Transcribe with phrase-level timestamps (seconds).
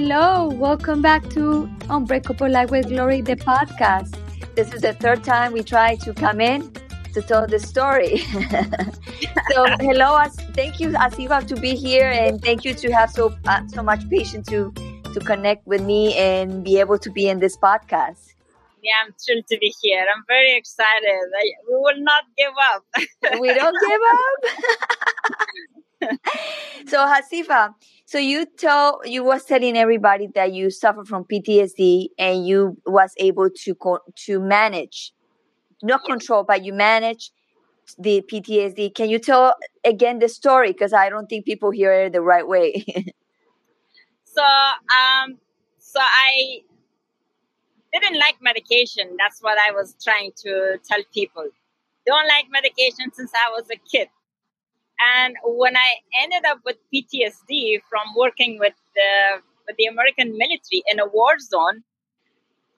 [0.00, 4.16] Hello, welcome back to Unbreakable Life with Glory, the podcast.
[4.54, 6.72] This is the third time we try to come in
[7.14, 8.18] to tell the story.
[9.50, 10.22] so, hello,
[10.54, 14.08] thank you, Asifa, to be here, and thank you to have so uh, so much
[14.08, 14.72] patience to
[15.14, 18.34] to connect with me and be able to be in this podcast.
[18.84, 20.06] Yeah, I'm thrilled to be here.
[20.14, 21.26] I'm very excited.
[21.42, 22.84] I, we will not give up.
[23.40, 25.74] we don't give up.
[26.86, 27.74] so, Hasifa,
[28.06, 33.12] so you tell you was telling everybody that you suffer from PTSD and you was
[33.18, 35.12] able to co- to manage,
[35.82, 37.30] not control, but you manage
[37.98, 38.94] the PTSD.
[38.94, 39.54] Can you tell
[39.84, 40.72] again the story?
[40.72, 42.84] Because I don't think people hear it the right way.
[44.24, 45.38] so, um,
[45.78, 46.60] so I
[47.92, 49.16] didn't like medication.
[49.18, 51.48] That's what I was trying to tell people.
[52.06, 54.08] Don't like medication since I was a kid.
[55.16, 55.90] And when I
[56.22, 61.38] ended up with PTSD from working with the, with the American military in a war
[61.38, 61.82] zone,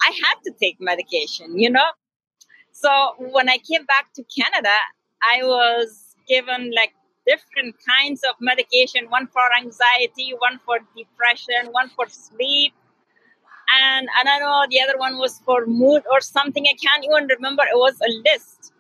[0.02, 1.90] I had to take medication, you know?
[2.72, 4.76] So when I came back to Canada,
[5.22, 6.92] I was given like
[7.26, 12.72] different kinds of medication one for anxiety, one for depression, one for sleep
[13.78, 16.66] and I don't know the other one was for mood or something.
[16.66, 17.62] I can't even remember.
[17.62, 18.72] It was a list,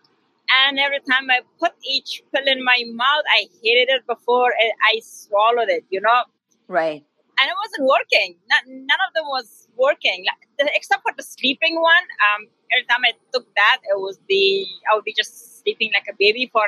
[0.58, 4.52] and every time I put each pill in my mouth, I hated it before
[4.92, 5.84] I swallowed it.
[5.90, 6.22] You know,
[6.68, 7.04] right?
[7.40, 8.36] And it wasn't working.
[8.50, 10.26] Not, none of them was working,
[10.58, 12.04] except for the sleeping one.
[12.26, 16.06] Um, every time I took that, it was the I would be just sleeping like
[16.08, 16.62] a baby for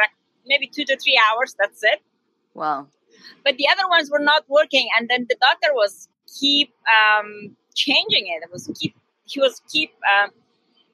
[0.46, 1.54] maybe two to three hours.
[1.58, 2.00] That's it.
[2.54, 2.88] Wow.
[3.44, 6.08] But the other ones were not working, and then the doctor was
[6.40, 8.42] keep um, changing it.
[8.42, 10.30] It was keep he was keep um,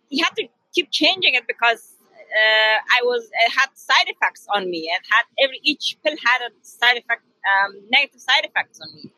[0.08, 1.94] he had to keep changing it because
[2.28, 4.80] uh, I was it had side effects on me.
[4.80, 9.10] It had every each pill had a side effect, um, negative side effects on me.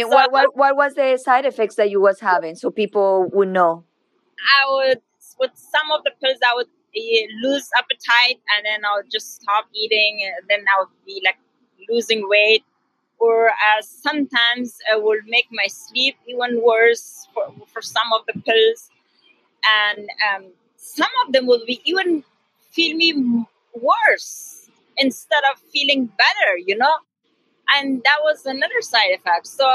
[0.00, 3.48] So, what, what what was the side effects that you was having so people would
[3.48, 3.84] know?
[4.38, 5.02] I would
[5.38, 9.40] with some of the pills I would uh, lose appetite and then I would just
[9.40, 10.20] stop eating.
[10.24, 11.38] And then I would be like
[11.88, 12.64] losing weight
[13.18, 18.40] or uh, sometimes it would make my sleep even worse for, for some of the
[18.40, 18.90] pills
[19.66, 20.44] and um,
[20.76, 22.24] some of them would be even
[22.74, 23.12] feel me
[23.74, 26.96] worse instead of feeling better you know?
[27.76, 29.46] And that was another side effect.
[29.46, 29.66] So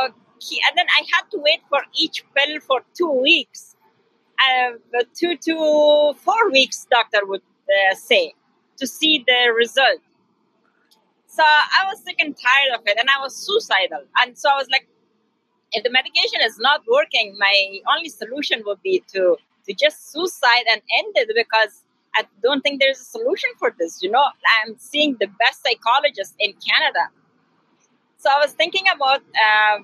[0.68, 3.76] and then i had to wait for each pill for two weeks.
[4.48, 4.72] Uh,
[5.14, 8.34] two to four weeks doctor would uh, say
[8.78, 10.00] to see the result.
[11.28, 14.04] So I was sick and tired of it and I was suicidal.
[14.22, 14.88] And so I was like,
[15.74, 19.38] if the medication is not working, my only solution would be to,
[19.68, 21.84] to just suicide and end it because
[22.16, 24.02] I don't think there's a solution for this.
[24.02, 24.24] You know,
[24.62, 27.09] I'm seeing the best psychologist in Canada.
[28.18, 29.78] So I was thinking about uh,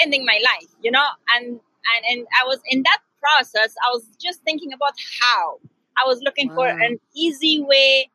[0.00, 1.06] ending my life, you know,
[1.36, 5.58] and, and, and I was in that process, I was just thinking about how.
[6.00, 6.54] I was looking wow.
[6.54, 8.10] for an easy way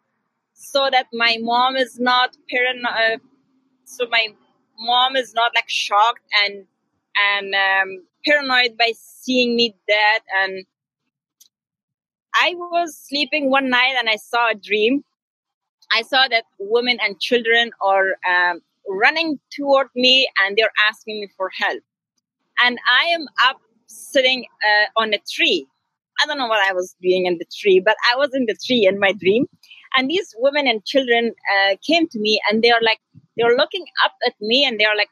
[0.53, 3.19] so that my mom is not paranoid.
[3.85, 4.28] So my
[4.79, 6.66] mom is not like shocked and
[7.16, 10.22] and um, paranoid by seeing me dead.
[10.41, 10.66] And
[12.35, 15.03] I was sleeping one night and I saw a dream.
[15.91, 21.27] I saw that women and children are um, running toward me and they're asking me
[21.38, 21.81] for help.
[22.63, 23.57] And I am up
[23.88, 25.67] sitting uh, on a tree.
[26.22, 28.55] I don't know what I was doing in the tree, but I was in the
[28.66, 29.45] tree in my dream.
[29.95, 32.99] And these women and children uh, came to me and they are like,
[33.38, 35.09] they're looking up at me and they are like,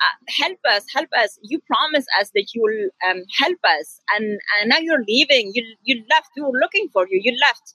[0.00, 1.38] uh, help us, help us.
[1.42, 4.00] You promised us that you will um, help us.
[4.14, 5.52] And, and now you're leaving.
[5.54, 6.28] You, you left.
[6.36, 7.20] We were looking for you.
[7.22, 7.74] You left.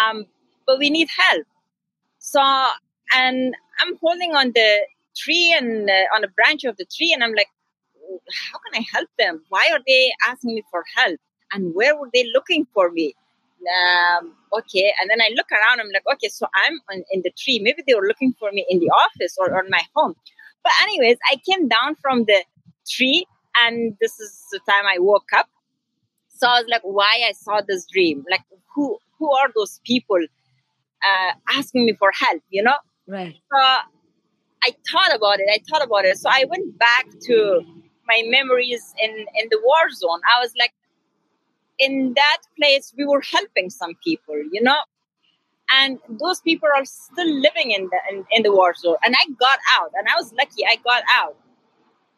[0.00, 0.26] Um,
[0.66, 1.46] but we need help.
[2.18, 2.40] So,
[3.14, 4.80] and I'm holding on the
[5.16, 7.48] tree and uh, on a branch of the tree and I'm like,
[8.52, 9.42] how can I help them?
[9.48, 11.18] Why are they asking me for help?
[11.52, 13.14] And where were they looking for me?
[13.66, 14.92] um, okay.
[15.00, 17.58] And then I look around, I'm like, okay, so I'm on, in the tree.
[17.58, 20.14] Maybe they were looking for me in the office or on my home.
[20.66, 22.40] But, anyways, I came down from the
[22.94, 23.24] tree,
[23.62, 25.48] and this is the time I woke up.
[26.28, 28.24] So I was like, why I saw this dream?
[28.30, 30.22] Like, who who are those people
[31.10, 32.42] uh, asking me for help?
[32.50, 32.78] You know?
[33.06, 33.36] Right.
[33.52, 33.60] So
[34.68, 35.48] I thought about it.
[35.56, 36.18] I thought about it.
[36.18, 37.62] So I went back to
[38.12, 40.20] my memories in in the war zone.
[40.36, 40.74] I was like,
[41.78, 44.80] in that place we were helping some people you know
[45.70, 48.96] and those people are still living in the in, in the war zone.
[49.04, 49.92] And i got out.
[49.94, 51.36] And i was lucky i got out.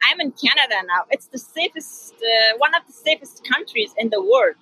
[0.04, 1.04] I'm in canada now.
[1.10, 4.56] It's the safest uh, one of the safest countries in the world.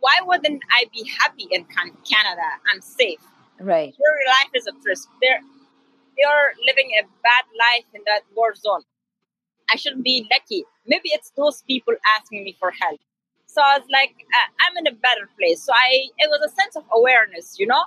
[0.00, 2.48] Why wouldn't i be happy in canada?
[2.72, 3.20] I'm safe.
[3.60, 3.94] Right.
[3.98, 5.08] Your life is at risk.
[5.20, 5.40] They're
[6.16, 8.82] they're living a bad life in that war zone.
[9.72, 10.64] I shouldn't be lucky.
[10.86, 13.00] Maybe it's those people asking me for help.
[13.52, 15.62] So I was like, uh, I'm in a better place.
[15.62, 17.84] So I, it was a sense of awareness, you know,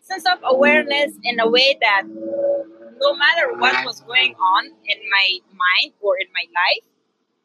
[0.00, 5.38] sense of awareness in a way that no matter what was going on in my
[5.52, 6.84] mind or in my life,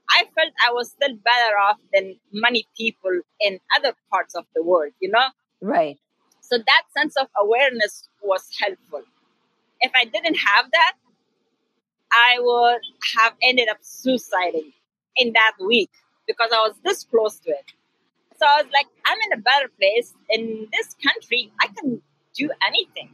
[0.10, 4.64] I felt I was still better off than many people in other parts of the
[4.64, 5.28] world, you know?
[5.62, 6.00] Right.
[6.40, 9.02] So that sense of awareness was helpful.
[9.82, 10.94] If I didn't have that,
[12.14, 12.82] I would
[13.18, 14.72] have ended up suiciding
[15.18, 15.92] in that week
[16.30, 17.74] because I was this close to it.
[18.38, 21.52] So I was like, I'm in a better place in this country.
[21.62, 22.02] I can
[22.34, 23.10] do anything.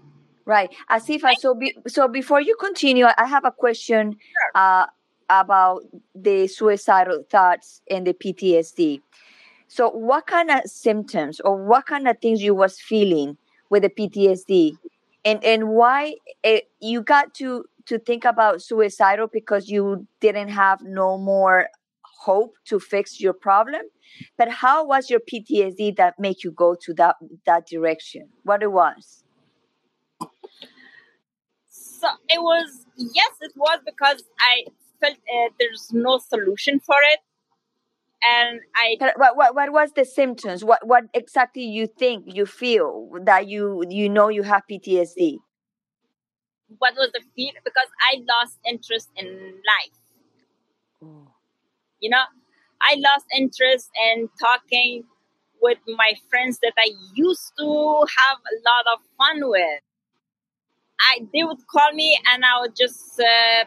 [0.46, 1.34] Right, Asifa.
[1.40, 4.62] So, be, so before you continue, I have a question Sure.
[4.62, 4.86] uh,
[5.30, 5.82] about
[6.14, 9.02] the suicidal thoughts and the PTSD.
[9.68, 13.38] So, what kind of symptoms or what kind of things you was feeling
[13.72, 14.78] with the PTSD,
[15.24, 20.82] and and why it, you got to to think about suicidal because you didn't have
[20.84, 21.68] no more
[22.25, 23.83] hope to fix your problem.
[24.38, 28.30] But how was your PTSD that make you go to that that direction?
[28.44, 29.24] What it was?
[31.69, 34.66] So it was, yes, it was because I
[35.00, 37.19] felt uh, there's no solution for it.
[38.28, 40.63] And I, What, what what was the symptoms?
[40.63, 45.38] What what exactly you think you feel that you you know you have PTSD?
[46.78, 47.54] what was the feel?
[47.63, 49.28] Because I lost interest in
[49.71, 49.98] life.
[52.01, 52.24] You know,
[52.81, 55.03] I lost interest in talking
[55.62, 59.81] with my friends that I used to have a lot of fun with.
[61.00, 63.65] I they would call me and I would just uh,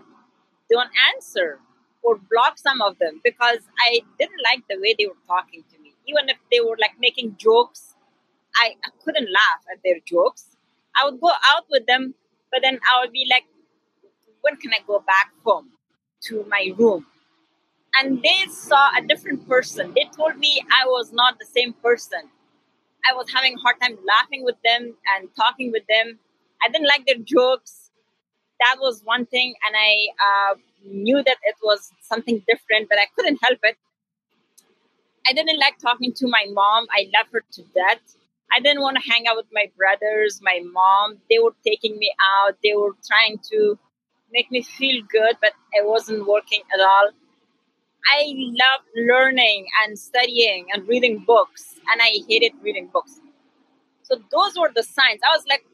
[0.70, 1.60] don't answer
[2.02, 3.58] or block some of them because
[3.88, 5.94] I didn't like the way they were talking to me.
[6.06, 7.94] Even if they were like making jokes,
[8.56, 10.46] I, I couldn't laugh at their jokes.
[10.96, 12.14] I would go out with them,
[12.52, 13.44] but then I would be like,
[14.42, 15.70] when can I go back home
[16.24, 17.06] to my room?
[17.96, 19.92] And they saw a different person.
[19.94, 22.20] They told me I was not the same person.
[23.10, 26.18] I was having a hard time laughing with them and talking with them.
[26.64, 27.90] I didn't like their jokes.
[28.60, 30.54] That was one thing, and I uh,
[30.84, 33.76] knew that it was something different, but I couldn't help it.
[35.28, 36.86] I didn't like talking to my mom.
[36.90, 38.16] I love her to death.
[38.54, 41.18] I didn't want to hang out with my brothers, my mom.
[41.30, 42.56] They were taking me out.
[42.64, 43.78] They were trying to
[44.32, 47.10] make me feel good, but it wasn't working at all.
[48.14, 53.20] I loved learning and studying and reading books, and I hated reading books.
[54.02, 55.20] So those were the signs.
[55.28, 55.64] I was like,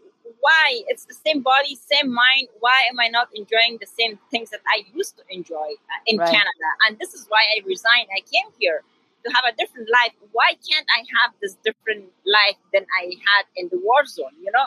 [0.40, 0.82] why?
[0.88, 2.48] It's the same body, same mind.
[2.60, 5.56] Why am I not enjoying the same things that I used to enjoy
[5.92, 6.28] uh, in Right.
[6.31, 6.69] Canada?
[6.86, 8.08] And this is why I resigned.
[8.16, 8.82] I came here
[9.25, 10.12] to have a different life.
[10.32, 14.34] Why can't I have this different life than I had in the war zone?
[14.42, 14.66] You know,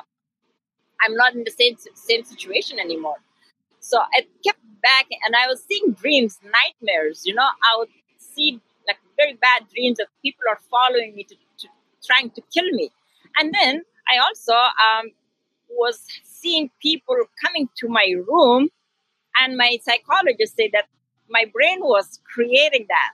[1.02, 3.18] I'm not in the same same situation anymore.
[3.88, 7.24] So I kept back, and I was seeing dreams, nightmares.
[7.26, 7.90] You know, I would
[8.20, 11.68] see like very bad dreams that people are following me to, to
[12.06, 12.92] trying to kill me,
[13.38, 15.06] and then I also um,
[15.70, 18.68] was seeing people coming to my room,
[19.42, 20.88] and my psychologist said that
[21.30, 23.12] my brain was creating that.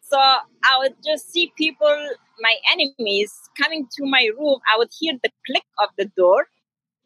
[0.00, 1.96] So I would just see people,
[2.40, 4.58] my enemies, coming to my room.
[4.72, 6.46] I would hear the click of the door.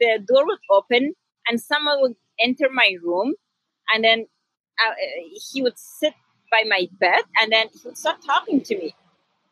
[0.01, 1.15] The door would open,
[1.49, 3.35] and someone would enter my room,
[3.95, 4.27] and then
[4.85, 4.93] uh,
[5.53, 6.15] he would sit
[6.51, 8.95] by my bed, and then he would start talking to me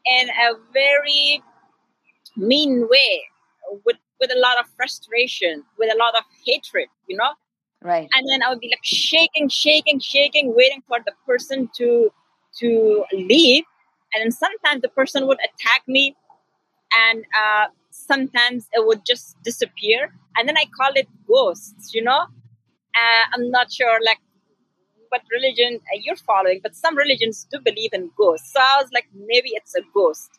[0.06, 1.42] in a very
[2.36, 3.22] mean way,
[3.84, 7.30] with with a lot of frustration, with a lot of hatred, you know
[7.82, 8.08] Right.
[8.14, 12.10] and then I would be like shaking, shaking, shaking, waiting for the person to
[12.60, 13.64] to leave.
[14.14, 16.16] And then sometimes the person would attack me,
[17.08, 20.12] and uh, sometimes it would just disappear.
[20.36, 21.94] And then I call it ghosts.
[21.94, 22.26] You know,
[22.98, 24.18] uh, I'm not sure like
[25.10, 28.52] what religion uh, you're following, but some religions do believe in ghosts.
[28.52, 30.30] So I was like, maybe it's a ghost.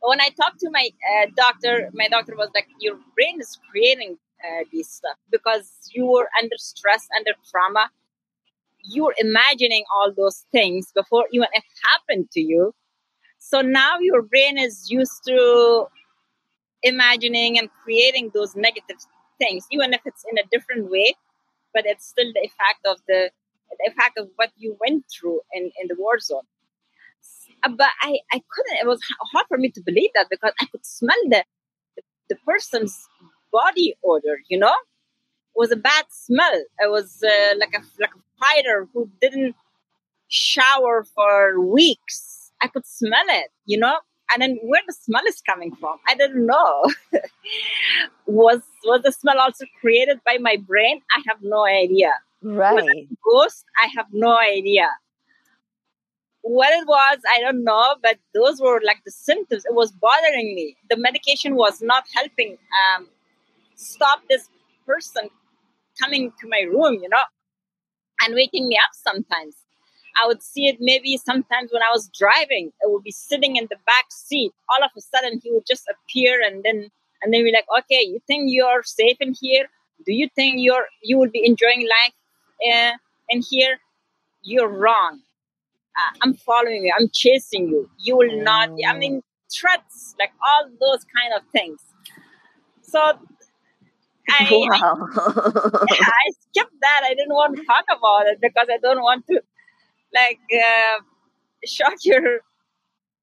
[0.00, 4.18] When I talked to my uh, doctor, my doctor was like, your brain is creating
[4.44, 7.90] uh, these stuff because you were under stress, under trauma.
[8.82, 12.74] You were imagining all those things before even it happened to you.
[13.38, 15.86] So now your brain is used to
[16.82, 18.96] imagining and creating those negative
[19.38, 21.14] things, even if it's in a different way,
[21.74, 23.30] but it's still the effect of the,
[23.70, 26.46] the effect of what you went through in, in the war zone.
[27.64, 29.00] Uh, But I, I couldn't, it was
[29.32, 31.44] hard for me to believe that because I could smell the,
[32.28, 33.06] the, person's
[33.52, 34.74] body odor, you know?
[35.54, 36.54] It was a bad smell.
[36.54, 39.54] It was uh, like a like a fighter who didn't
[40.28, 42.52] shower for weeks.
[42.62, 43.98] I could smell it, you know?
[44.32, 46.84] And then where the smell is coming from, I didn't know.
[48.26, 51.00] was was the smell also created by my brain?
[51.16, 52.12] I have no idea.
[52.42, 53.08] Right.
[53.24, 54.88] Ghost, I have no idea.
[56.42, 59.64] What it was, I don't know, but those were like the symptoms.
[59.64, 60.76] It was bothering me.
[60.90, 62.58] The medication was not helping
[62.96, 63.08] um,
[63.76, 64.48] stop this
[64.84, 65.28] person
[66.00, 67.22] coming to my room, you know,
[68.22, 69.61] and waking me up sometimes.
[70.20, 72.72] I would see it maybe sometimes when I was driving.
[72.80, 74.52] It would be sitting in the back seat.
[74.70, 76.90] All of a sudden, he would just appear, and then
[77.22, 79.66] and then we're like, okay, you think you're safe in here?
[80.04, 82.92] Do you think you're you will be enjoying life uh,
[83.28, 83.78] in here?
[84.42, 85.20] You're wrong.
[85.96, 86.92] Uh, I'm following you.
[86.98, 87.88] I'm chasing you.
[87.98, 88.70] You will not.
[88.86, 89.22] I mean,
[89.54, 91.80] threats, like all those kind of things.
[92.82, 93.18] So
[94.28, 95.08] I, wow.
[95.16, 97.00] I, I skipped that.
[97.04, 99.40] I didn't want to talk about it because I don't want to
[100.14, 101.00] like uh,
[101.66, 102.40] shock your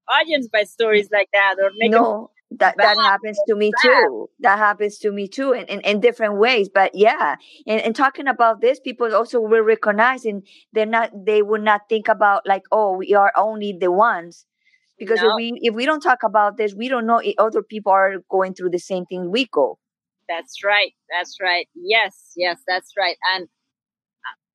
[0.08, 4.58] audience by stories like that or make no that that happens to me too that
[4.58, 8.60] happens to me too in, in, in different ways but yeah and, and talking about
[8.60, 10.42] this people also will recognize and
[10.72, 14.46] they're not they will not think about like oh we are only the ones
[14.98, 15.28] because No.
[15.28, 18.16] if we if we don't talk about this we don't know if other people are
[18.30, 19.78] going through the same thing we go
[20.28, 20.92] That's right.
[21.10, 21.68] That's right.
[21.74, 23.16] Yes, yes, that's right.
[23.34, 23.48] And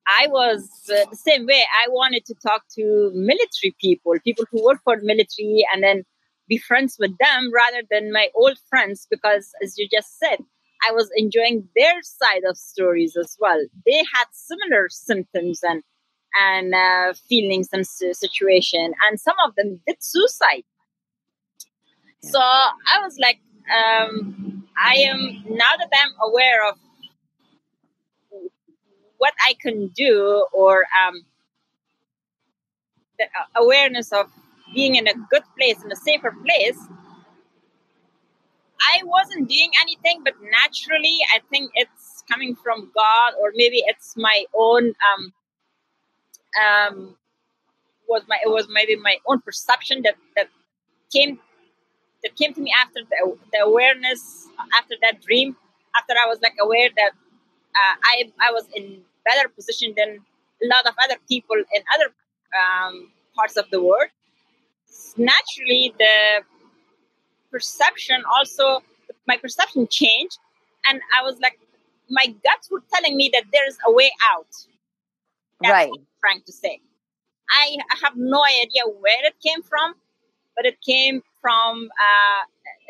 [0.07, 1.63] I was uh, the same way.
[1.85, 6.03] I wanted to talk to military people, people who work for the military, and then
[6.47, 10.39] be friends with them rather than my old friends, because as you just said,
[10.88, 13.59] I was enjoying their side of stories as well.
[13.85, 15.81] They had similar symptoms and
[16.38, 20.63] and uh, feelings and si- situation, and some of them did suicide.
[22.21, 23.39] So I was like,
[23.74, 26.77] um, I am now that I'm aware of
[29.25, 31.25] what I can do or um,
[33.17, 34.27] the uh, awareness of
[34.75, 36.79] being in a good place, in a safer place,
[38.94, 44.15] I wasn't doing anything, but naturally, I think it's coming from God, or maybe it's
[44.15, 45.34] my own um,
[46.63, 47.15] um,
[48.08, 50.50] was my it was maybe my own perception that that
[51.12, 51.39] came
[52.22, 54.22] that came to me after the, the awareness
[54.79, 55.55] after that dream
[55.98, 57.12] after I was like aware that
[57.82, 58.15] uh, I
[58.48, 60.20] I was in better position than
[60.63, 62.13] a lot of other people in other
[62.55, 64.10] um, parts of the world.
[65.17, 66.44] Naturally, the
[67.51, 68.82] perception also
[69.27, 70.38] my perception changed,
[70.88, 71.60] and I was like,
[72.10, 74.48] my guts were telling me that there is a way out.
[75.62, 76.79] That's right what I'm trying to say.
[77.50, 79.96] I, I have no idea where it came from,
[80.55, 82.41] but it came from uh,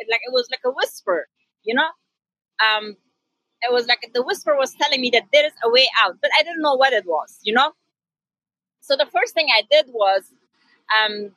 [0.09, 1.27] like it was like a whisper,
[1.63, 1.89] you know.
[2.63, 2.95] Um,
[3.61, 6.31] it was like the whisper was telling me that there is a way out, but
[6.37, 7.71] I didn't know what it was, you know.
[8.81, 10.23] So the first thing I did was,
[10.99, 11.31] um,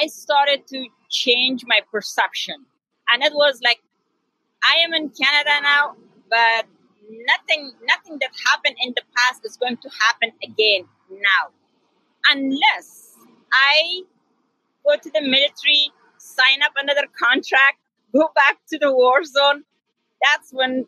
[0.00, 2.56] I started to change my perception,
[3.12, 3.80] and it was like,
[4.64, 5.94] I am in Canada now,
[6.28, 6.66] but
[7.10, 11.50] nothing, nothing that happened in the past is going to happen again now,
[12.30, 13.14] unless
[13.52, 14.02] I
[14.84, 17.78] go to the military, sign up another contract,
[18.14, 19.64] go back to the war zone.
[20.22, 20.86] That's when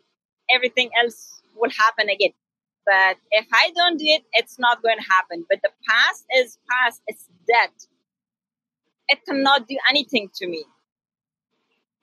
[0.53, 2.31] everything else will happen again.
[2.85, 5.45] But if I don't do it, it's not going to happen.
[5.49, 7.69] But the past is past, it's dead.
[9.09, 10.65] It cannot do anything to me.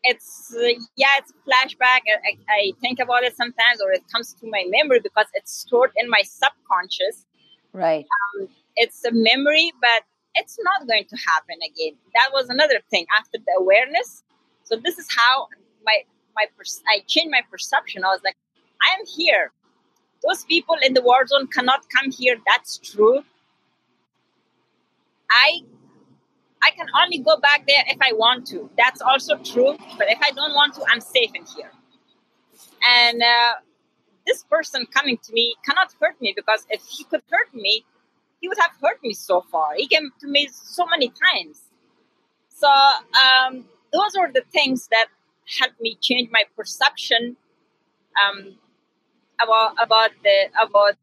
[0.04, 2.02] It's, uh, yeah, it's a flashback.
[2.06, 5.52] I, I, I think about it sometimes, or it comes to my memory because it's
[5.52, 7.26] stored in my subconscious.
[7.72, 8.06] right
[8.40, 10.04] Um, it's a memory, but
[10.36, 11.94] it's not going to happen again.
[12.14, 14.22] That was another thing after the awareness.
[14.62, 15.48] So this is how
[15.84, 16.02] my
[16.38, 18.04] my pers- I changed my perception.
[18.04, 18.36] I was like,
[18.86, 19.52] I am here.
[20.26, 22.36] Those people in the war zone cannot come here.
[22.46, 23.22] That's true.
[25.30, 25.60] I
[26.66, 28.68] I can only go back there if I want to.
[28.76, 29.76] That's also true.
[29.98, 31.70] But if I don't want to, I'm safe in here.
[32.96, 33.52] And uh,
[34.26, 37.84] this person coming to me cannot hurt me because if he could hurt me,
[38.40, 39.74] he would have hurt me so far.
[39.76, 41.62] He came to me so many times.
[42.48, 45.06] So um, those are the things that
[45.58, 47.36] helped me change my perception
[48.22, 48.54] um,
[49.42, 50.94] about about the about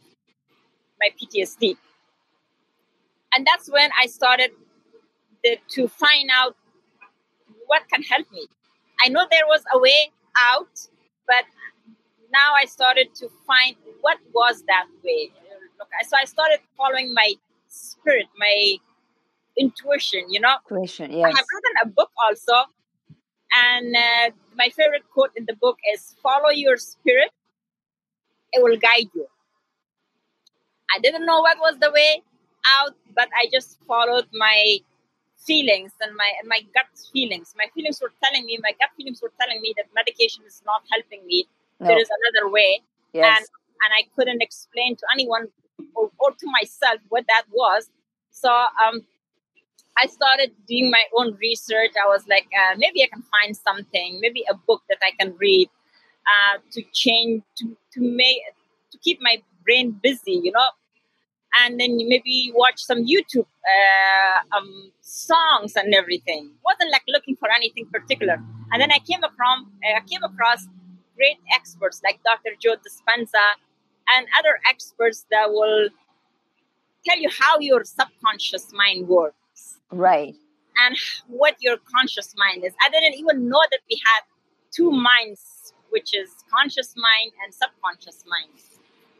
[0.99, 1.77] my PTSD.
[3.35, 4.51] And that's when I started
[5.43, 6.55] the, to find out
[7.67, 8.47] what can help me.
[9.03, 10.11] I know there was a way
[10.53, 10.87] out,
[11.27, 11.43] but
[12.31, 15.31] now I started to find what was that way.
[16.07, 17.33] So I started following my
[17.67, 18.77] spirit, my
[19.57, 20.25] intuition.
[20.29, 22.69] You know, question I have written a book also,
[23.55, 27.31] and uh, my favorite quote in the book is "Follow your spirit;
[28.53, 29.27] it will guide you."
[30.95, 32.21] I didn't know what was the way
[32.79, 34.79] out, but I just followed my
[35.38, 37.53] feelings and my and my gut feelings.
[37.57, 40.81] My feelings were telling me, my gut feelings were telling me that medication is not
[40.91, 41.47] helping me.
[41.79, 42.81] no There is another way,
[43.13, 43.45] yes and
[43.83, 45.47] and I couldn't explain to anyone
[45.95, 47.89] or, or to myself what that was.
[48.31, 49.01] So um,
[49.97, 51.91] I started doing my own research.
[52.01, 55.35] I was like, uh, maybe I can find something, maybe a book that I can
[55.37, 55.69] read
[56.27, 58.41] uh, to change, to, to make,
[58.91, 60.69] to keep my brain busy, you know.
[61.63, 66.51] And then maybe watch some YouTube uh, um, songs and everything.
[66.65, 68.37] wasn't like looking for anything particular.
[68.73, 69.59] And then I came across,
[69.95, 70.67] I came across
[71.15, 72.57] great experts like Dr.
[72.59, 73.47] Joe Dispenza
[74.13, 75.89] and other experts that will
[77.05, 79.37] tell you how your subconscious mind works.
[79.92, 80.36] Right.
[80.86, 82.74] And what your conscious mind is.
[82.82, 84.24] I didn't even know that we had
[84.72, 88.60] two minds, which is conscious mind and subconscious mind.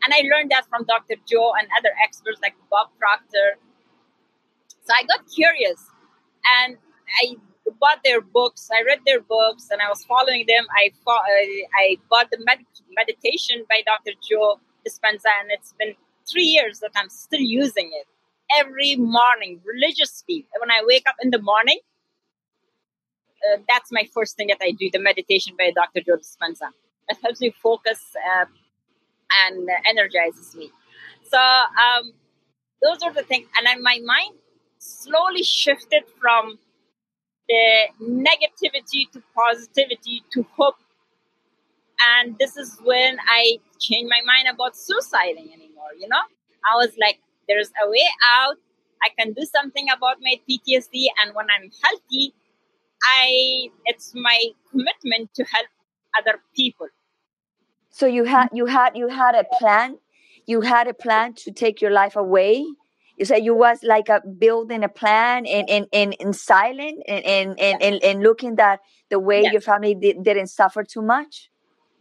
[0.04, 1.16] And I learned that from Dr.
[1.28, 3.58] Joe and other experts like Bob Proctor.
[4.84, 5.84] So I got curious
[6.62, 6.78] and
[7.24, 7.36] I
[7.80, 8.70] bought their books.
[8.72, 10.66] I read their books and I was following them.
[10.78, 11.12] I, uh,
[11.80, 14.12] I bought the med- meditation by Dr.
[14.30, 15.96] Joe Dispenza, and it's been
[16.30, 18.08] three years that I'm still using it
[18.58, 20.48] every morning religiously.
[20.60, 21.80] When I wake up in the morning,
[23.54, 26.02] uh, that's my first thing that I do the meditation by Dr.
[26.02, 26.70] Joe Dispenza.
[27.10, 28.46] It helps me focus uh,
[29.46, 30.72] and energizes me.
[31.30, 32.14] So, um,
[32.82, 33.48] those are the things.
[33.58, 34.36] And then my mind
[34.80, 36.60] slowly shifted from
[37.48, 40.76] the negativity to positivity to hope
[42.16, 46.22] and this is when i changed my mind about suiciding anymore you know
[46.72, 48.08] i was like there's a way
[48.40, 48.58] out.
[49.04, 52.34] I can do something about my ptsd and when i'm healthy
[53.04, 54.40] i it's my
[54.72, 55.68] commitment to help
[56.18, 56.88] other people.
[57.90, 59.98] So you had you had you had a plan?
[60.46, 62.66] You had a plan to take your life away?
[63.18, 67.24] You said you was like a building a plan and in in, in silent and
[67.26, 69.52] and, and, and, and looking that the way yes.
[69.54, 71.50] your family did, didn't suffer too much?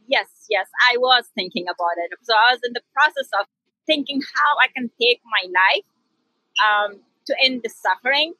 [0.06, 3.46] Yes yes i was thinking about it so i was in the process of
[3.86, 5.88] thinking how i can take my life
[6.66, 8.35] um, to end the suffering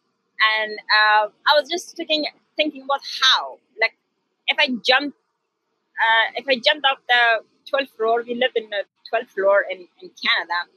[0.53, 3.97] and uh, i was just thinking thinking about how like
[4.49, 5.17] if i jumped
[6.05, 9.79] uh, if i jumped off the 12th floor we live in the 12th floor in,
[10.03, 10.71] in canada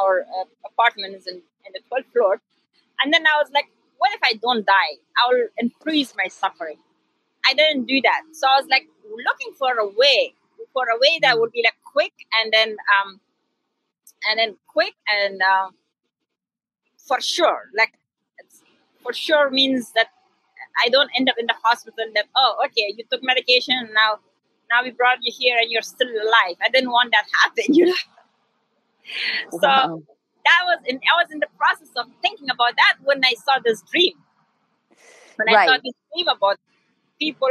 [0.00, 1.36] our uh, apartment is in,
[1.66, 2.40] in the 12th floor.
[3.02, 3.66] And then I was like,
[3.98, 4.94] what if I don't die?
[5.18, 6.78] I'll increase my suffering.
[7.46, 8.22] I didn't do that.
[8.32, 10.34] So I was like looking for a way,
[10.72, 13.20] for a way that would be like quick and then, um,
[14.28, 15.70] and then quick and uh,
[17.06, 17.92] for sure, like
[19.02, 20.08] for sure means that
[20.84, 24.18] I don't end up in the hospital that, oh, okay, you took medication and now,
[24.70, 26.56] now we brought you here and you're still alive.
[26.62, 28.02] I didn't want that happen, you know?
[29.50, 30.02] so wow.
[30.44, 33.58] that was in I was in the process of thinking about that when I saw
[33.62, 34.14] this dream.
[35.36, 35.58] When right.
[35.58, 36.58] I saw this dream about
[37.18, 37.50] people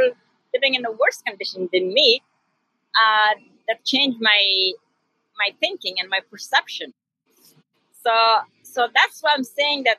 [0.52, 2.22] living in a worse condition than me,
[3.00, 3.34] uh,
[3.68, 4.72] that changed my
[5.38, 6.92] my thinking and my perception.
[8.02, 8.12] So
[8.62, 9.98] so that's why I'm saying that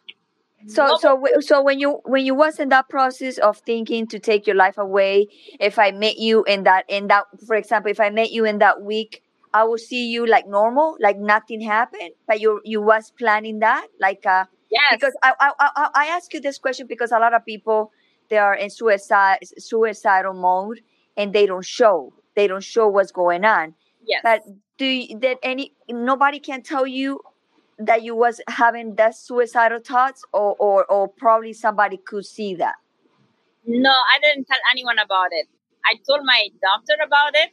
[0.68, 4.48] so so so when you when you was in that process of thinking to take
[4.48, 5.28] your life away
[5.60, 8.58] if i met you in that in that for example if i met you in
[8.58, 9.22] that week
[9.56, 13.88] I will see you like normal, like nothing happened, but you you was planning that,
[14.02, 14.96] like uh, yes.
[14.96, 17.94] Because I, I I I ask you this question because a lot of people
[18.30, 20.82] they are in suicide suicidal mode
[21.16, 23.76] and they don't show they don't show what's going on.
[24.06, 24.22] Yes.
[24.24, 24.42] But
[24.78, 27.20] do you, did any nobody can tell you
[27.78, 32.76] that you was having that suicidal thoughts or, or or probably somebody could see that?
[33.66, 35.48] No, I didn't tell anyone about it.
[35.86, 37.52] I told my doctor about it,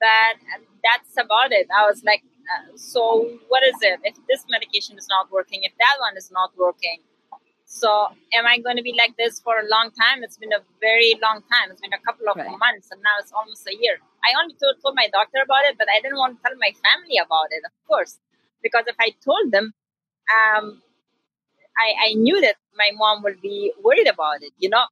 [0.00, 0.36] but
[0.84, 1.66] that's about it.
[1.76, 4.00] I was like, uh, so what is it?
[4.04, 7.00] If this medication is not working, if that one is not working,
[7.70, 10.24] so am I going to be like this for a long time?
[10.26, 11.70] It's been a very long time.
[11.70, 12.50] It's been a couple of right.
[12.58, 14.02] months, and now it's almost a year.
[14.26, 16.74] I only told, told my doctor about it, but I didn't want to tell my
[16.82, 18.18] family about it, of course,
[18.60, 19.72] because if I told them,
[20.34, 20.82] um,
[21.78, 24.84] I, I knew that my mom would be worried about it, you know.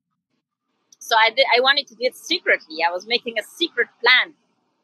[1.00, 1.46] So I did.
[1.56, 2.78] I wanted to do it secretly.
[2.86, 4.34] I was making a secret plan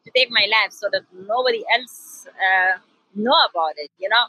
[0.05, 2.79] to take my life so that nobody else uh,
[3.15, 4.27] know about it you know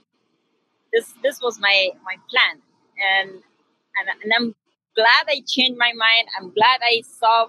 [0.93, 2.61] this this was my my plan
[3.01, 3.41] and
[3.97, 4.55] and, and i'm
[4.95, 6.27] glad i changed my mind.
[6.39, 7.47] I'm glad i saw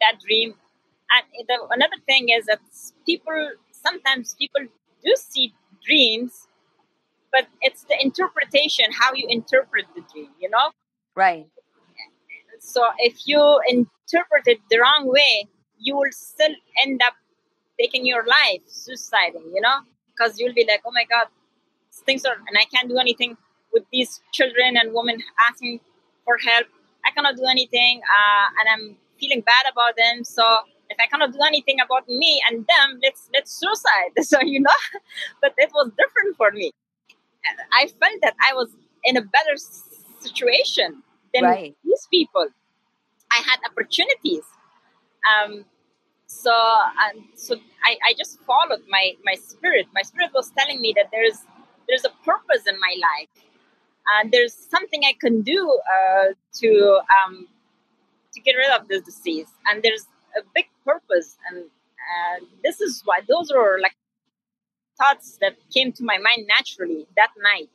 [0.00, 0.54] that dream.
[1.14, 2.60] And the, another thing is that
[3.06, 4.62] people sometimes people
[5.04, 5.52] do see
[5.84, 6.48] dreams
[7.32, 10.70] but it's the interpretation how you interpret the dream you know?
[11.14, 11.46] Right.
[12.60, 17.14] So if you interpret it the wrong way you will still end up
[17.78, 21.26] taking your life, suiciding, you know, because you'll be like, oh my God,
[22.06, 23.36] things are, and I can't do anything
[23.74, 25.80] with these children and women asking
[26.24, 26.66] for help.
[27.04, 30.24] I cannot do anything, uh, and I'm feeling bad about them.
[30.24, 30.42] So
[30.88, 34.12] if I cannot do anything about me and them, let's let's suicide.
[34.22, 34.78] So you know,
[35.42, 36.72] but it was different for me.
[37.74, 38.70] I felt that I was
[39.04, 39.56] in a better
[40.20, 41.02] situation
[41.34, 41.76] than right.
[41.84, 42.46] these people.
[43.30, 44.44] I had opportunities.
[45.28, 45.64] Um,
[46.26, 49.86] so and so I, I just followed my my spirit.
[49.94, 51.38] My spirit was telling me that there's
[51.88, 53.28] there's a purpose in my life,
[54.12, 57.48] and there's something I can do uh, to um,
[58.32, 59.48] to get rid of this disease.
[59.66, 63.96] And there's a big purpose, and uh, this is why those are like
[64.98, 67.68] thoughts that came to my mind naturally that night.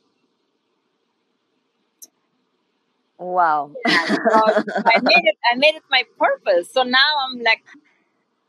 [3.18, 3.72] Wow.
[3.86, 6.72] Yeah, so I made it I made it my purpose.
[6.72, 7.62] So now I'm like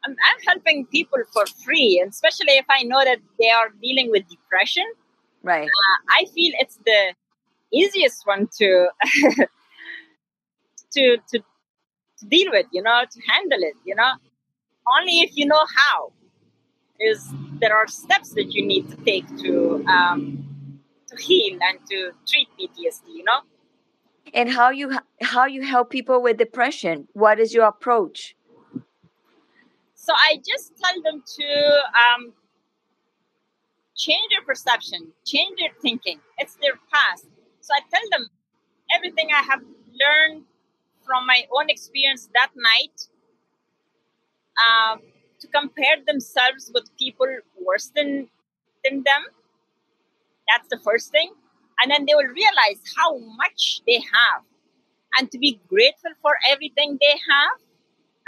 [0.06, 4.10] I'm, I'm helping people for free, and especially if I know that they are dealing
[4.12, 4.86] with depression.
[5.44, 5.68] Right.
[5.68, 7.14] Uh, I feel it's the
[7.74, 8.90] easiest one to
[10.94, 14.14] to to to deal with, you know, to handle it, you know.
[14.98, 16.14] Only if you know how.
[17.00, 20.46] Is there are steps that you need to take to um,
[21.08, 23.40] to heal and to treat PTSD, you know.
[24.36, 27.08] And how you how you help people with depression?
[27.14, 28.36] What is your approach?
[29.96, 32.34] So I just tell them to um,
[33.96, 36.20] change their perception, change their thinking.
[36.38, 37.26] It's their past.
[37.62, 38.30] So I tell them
[38.96, 40.44] everything I have learned
[41.06, 43.08] from my own experience that night
[44.62, 45.02] um,
[45.40, 47.28] to compare themselves with people
[47.60, 48.28] worse than,
[48.84, 49.24] than them.
[50.48, 51.32] That's the first thing.
[51.82, 54.44] And then they will realize how much they have
[55.18, 57.60] and to be grateful for everything they have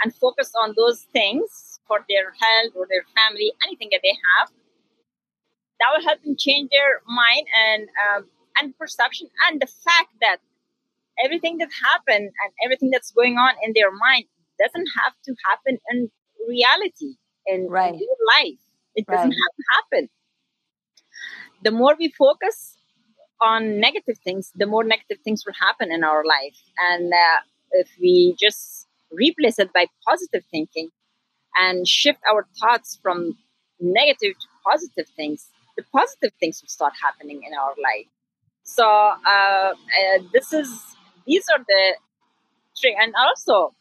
[0.02, 4.50] and focus on those things for their health or their family, anything that they have.
[5.80, 8.26] That will help them change their mind and um,
[8.60, 10.38] and perception and the fact that
[11.24, 14.24] everything that happened and everything that's going on in their mind
[14.58, 16.10] doesn't have to happen in
[16.48, 17.92] reality in, right.
[17.92, 18.58] in real life.
[18.94, 19.38] It doesn't right.
[19.42, 20.08] have to happen.
[21.62, 22.76] The more we focus
[23.40, 26.56] on negative things, the more negative things will happen in our life.
[26.78, 27.40] And uh,
[27.72, 30.90] if we just replace it by positive thinking
[31.56, 33.36] and shift our thoughts from
[33.80, 38.06] negative to positive things, the positive things will start happening in our life.
[38.64, 39.74] So uh, uh,
[40.32, 40.68] this is
[41.26, 41.96] these are the
[42.76, 43.74] trick, and also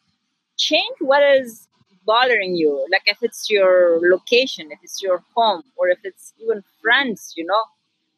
[0.57, 1.67] change what is
[2.05, 2.85] bothering you.
[2.91, 7.33] Like if it's your location, if it's your home, or if it's even friends.
[7.35, 7.63] You know,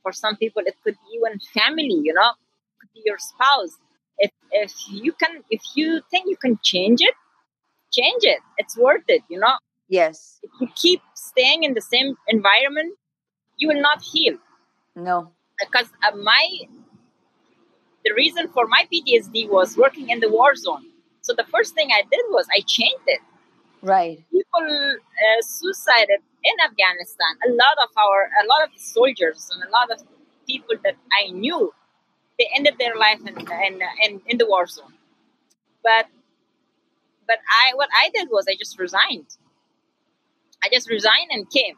[0.02, 2.00] for some people it could be even family.
[2.04, 3.78] You know, it could be your spouse.
[4.18, 7.14] If if you can, if you think you can change it,
[7.94, 8.40] change it.
[8.58, 9.22] It's worth it.
[9.30, 9.56] You know.
[9.88, 10.40] Yes.
[10.42, 12.98] If you keep staying in the same environment,
[13.58, 14.38] you will not heal.
[14.96, 15.35] No.
[15.60, 16.68] Because uh, my
[18.06, 20.86] the reason for my PTSD was working in the war zone.
[21.22, 23.20] So the first thing I did was I changed it.
[23.82, 24.24] Right.
[24.32, 27.34] People uh, suicided in Afghanistan.
[27.48, 30.04] A lot of our, a lot of soldiers and a lot of
[30.48, 31.74] people that I knew,
[32.38, 34.94] they ended their life in, in, in, in the war zone.
[35.84, 36.06] But,
[37.28, 39.28] but I, what I did was I just resigned.
[40.64, 41.78] I just resigned and came.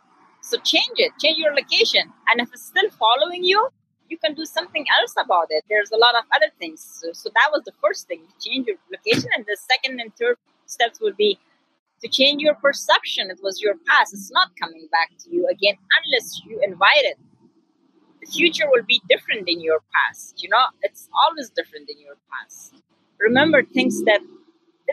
[0.50, 2.04] So change it, change your location.
[2.30, 3.68] And if it's still following you,
[4.08, 5.66] you can do something else about it.
[5.70, 6.80] There's a lot of other things.
[6.82, 9.30] So, so that was the first thing, change your location.
[9.36, 11.38] And the second and third steps would be
[12.02, 13.30] to change your perception.
[13.30, 14.14] It was your past.
[14.14, 17.18] It's not coming back to you again unless you invite it.
[18.22, 20.42] The future will be different than your past.
[20.42, 22.74] You know, it's always different than your past.
[23.20, 24.22] Remember things that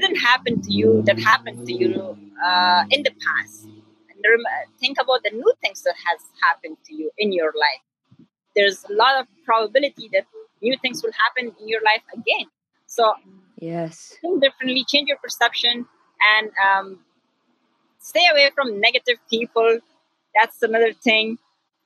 [0.01, 3.69] didn't happen to you that happened to you uh, in the past.
[4.29, 7.85] Rem- think about the new things that has happened to you in your life
[8.55, 10.25] there's a lot of probability that
[10.63, 12.47] new things will happen in your life again.
[12.87, 13.15] So
[13.59, 15.87] yes, think differently, change your perception,
[16.37, 16.99] and um,
[17.99, 19.79] stay away from negative people.
[20.35, 21.39] That's another thing.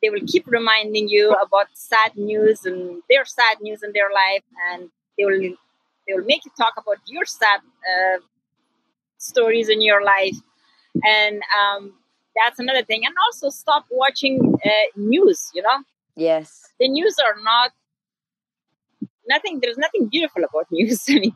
[0.02, 4.44] They will keep reminding you about sad news and their sad news in their life,
[4.70, 5.40] and they will
[6.06, 8.18] they will make you talk about your sad uh,
[9.18, 10.36] stories in your life,
[11.02, 11.94] and um,
[12.42, 13.02] that's another thing.
[13.04, 15.50] And also stop watching uh, news.
[15.54, 15.78] You know,
[16.18, 16.62] Yes.
[16.80, 17.70] The news are not
[19.28, 21.04] nothing there's nothing beautiful about news.
[21.08, 21.32] I mean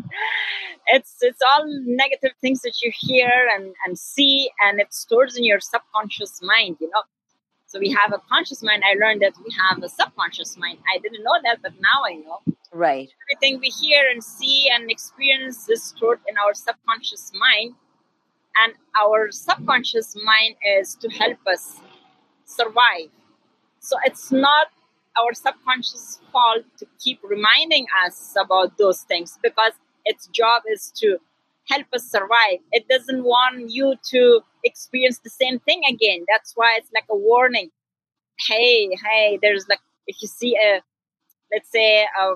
[0.88, 5.44] it's it's all negative things that you hear and, and see and it stores in
[5.44, 7.02] your subconscious mind, you know.
[7.66, 8.82] So we have a conscious mind.
[8.84, 10.78] I learned that we have a subconscious mind.
[10.94, 12.40] I didn't know that, but now I know.
[12.72, 13.08] Right.
[13.24, 17.74] Everything we hear and see and experience is stored in our subconscious mind.
[18.58, 21.80] And our subconscious mind is to help us
[22.44, 23.10] survive
[23.82, 24.68] so it's not
[25.20, 29.72] our subconscious fault to keep reminding us about those things because
[30.04, 31.18] its job is to
[31.68, 32.60] help us survive.
[32.70, 36.24] It doesn't want you to experience the same thing again.
[36.28, 37.70] That's why it's like a warning.
[38.48, 40.80] Hey, hey, there's like if you see a
[41.52, 42.34] let's say a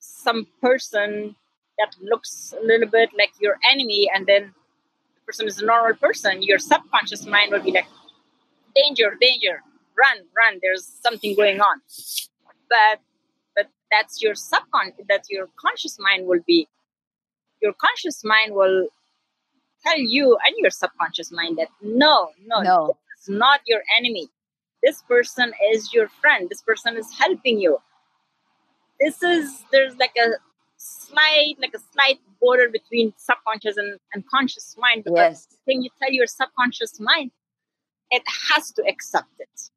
[0.00, 1.36] some person
[1.78, 4.61] that looks a little bit like your enemy and then the
[5.26, 7.86] person is a normal person, your subconscious mind will be like
[8.74, 9.62] danger, danger,
[9.96, 11.80] run, run, there's something going on.
[12.68, 13.00] But
[13.54, 16.68] but that's your subconscious that your conscious mind will be
[17.60, 18.88] your conscious mind will
[19.84, 22.96] tell you and your subconscious mind that no, no, no.
[23.16, 24.28] it's not your enemy.
[24.82, 26.48] This person is your friend.
[26.48, 27.78] This person is helping you.
[29.00, 30.32] This is there's like a
[30.82, 35.58] slight like a slight border between subconscious and, and conscious mind because yes.
[35.64, 37.30] when you tell your subconscious mind
[38.10, 39.70] it has to accept it.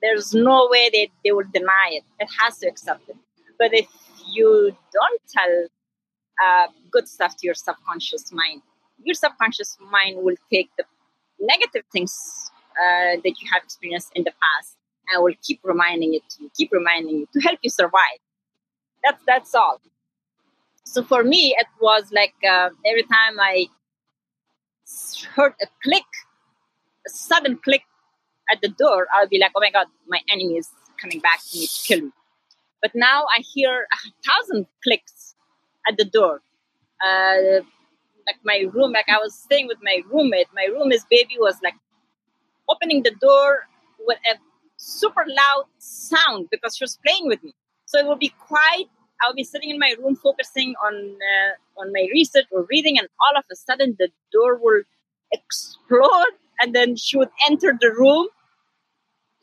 [0.00, 2.04] There's no way they, they will deny it.
[2.20, 3.16] It has to accept it.
[3.58, 3.86] But if
[4.32, 5.66] you don't tell
[6.44, 8.62] uh, good stuff to your subconscious mind
[9.04, 10.84] your subconscious mind will take the
[11.40, 12.14] negative things
[12.72, 14.76] uh, that you have experienced in the past
[15.08, 18.20] and will keep reminding it to you keep reminding you to help you survive.
[19.02, 19.80] That's that's all
[20.84, 23.66] so for me, it was like uh, every time I
[25.34, 26.04] heard a click,
[27.06, 27.82] a sudden click
[28.52, 30.68] at the door, I'll be like, oh my God, my enemy is
[31.00, 32.10] coming back to me to kill me.
[32.82, 35.34] But now I hear a thousand clicks
[35.88, 36.42] at the door.
[37.04, 37.60] Uh,
[38.26, 40.48] like my room, like I was staying with my roommate.
[40.54, 41.74] My roommate's baby was like
[42.68, 43.66] opening the door
[44.06, 44.36] with a
[44.76, 47.54] super loud sound because she was playing with me.
[47.86, 48.88] So it would be quiet
[49.22, 53.08] I'll be sitting in my room focusing on uh, on my research or reading, and
[53.20, 54.82] all of a sudden the door will
[55.32, 58.28] explode, and then she would enter the room.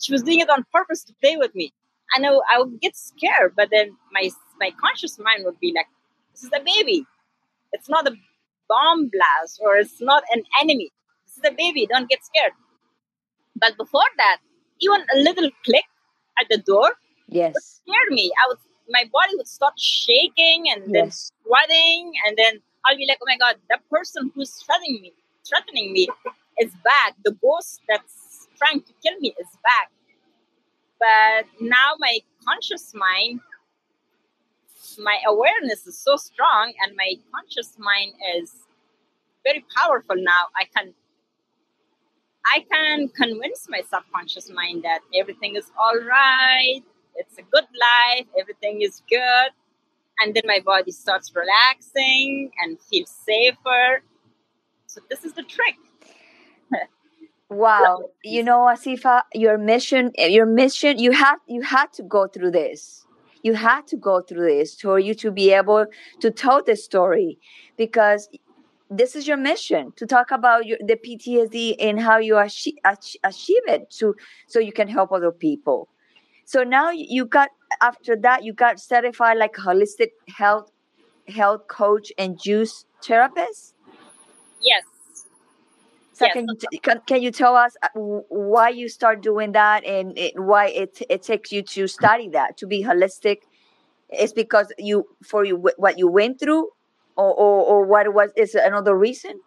[0.01, 1.73] She was doing it on purpose to play with me.
[2.15, 5.87] I know I would get scared, but then my my conscious mind would be like,
[6.31, 7.05] "This is a baby.
[7.73, 8.15] It's not a
[8.69, 10.91] bomb blast, or it's not an enemy.
[11.25, 11.87] This is a baby.
[11.87, 12.53] Don't get scared."
[13.55, 14.37] But before that,
[14.81, 15.85] even a little click
[16.39, 16.93] at the door
[17.27, 18.31] yes scared me.
[18.43, 20.91] I would my body would start shaking and yes.
[20.93, 25.13] then sweating, and then I'll be like, oh my god, that person who's threatening me,
[25.47, 26.07] threatening me,
[26.59, 27.15] is back.
[27.23, 29.91] The ghost that's trying to kill me is back.
[30.99, 33.41] But now my conscious mind,
[34.97, 38.53] my awareness is so strong, and my conscious mind is
[39.43, 40.47] very powerful now.
[40.59, 40.93] I can
[42.45, 46.81] I can convince my subconscious mind that everything is all right
[47.17, 49.51] it's a good life, everything is good.
[50.19, 54.01] And then my body starts relaxing and feels safer.
[54.87, 55.75] So this is the trick.
[57.49, 58.09] wow.
[58.23, 63.05] You know, Asifa, your mission your mission you had you had to go through this.
[63.43, 65.85] You had to go through this for you to be able
[66.19, 67.37] to tell this story
[67.77, 68.27] because
[68.89, 73.65] this is your mission to talk about your, the PTSD and how you achieve, achieve
[73.67, 74.15] it to
[74.47, 75.89] so you can help other people.
[76.47, 77.49] So now you got
[77.81, 80.71] after that you got certified like holistic health
[81.27, 83.75] health coach and juice therapist.
[84.61, 84.83] Yes.
[86.13, 86.33] So yes.
[86.33, 87.89] can you can, can you tell us uh,
[88.29, 92.55] why you start doing that and it, why it it takes you to study that
[92.59, 93.39] to be holistic?
[94.07, 96.69] It's because you for you what you went through,
[97.17, 99.41] or or, or what was is another reason?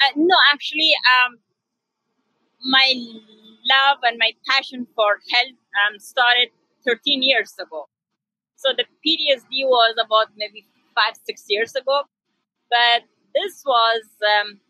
[0.00, 0.92] Uh, no, actually,
[1.26, 1.38] um,
[2.62, 2.94] my
[3.74, 6.48] love and my passion for health um, started
[6.86, 7.88] 13 years ago.
[8.56, 12.02] So the PTSD was about maybe five, six years ago.
[12.70, 13.02] But
[13.34, 14.60] this was um,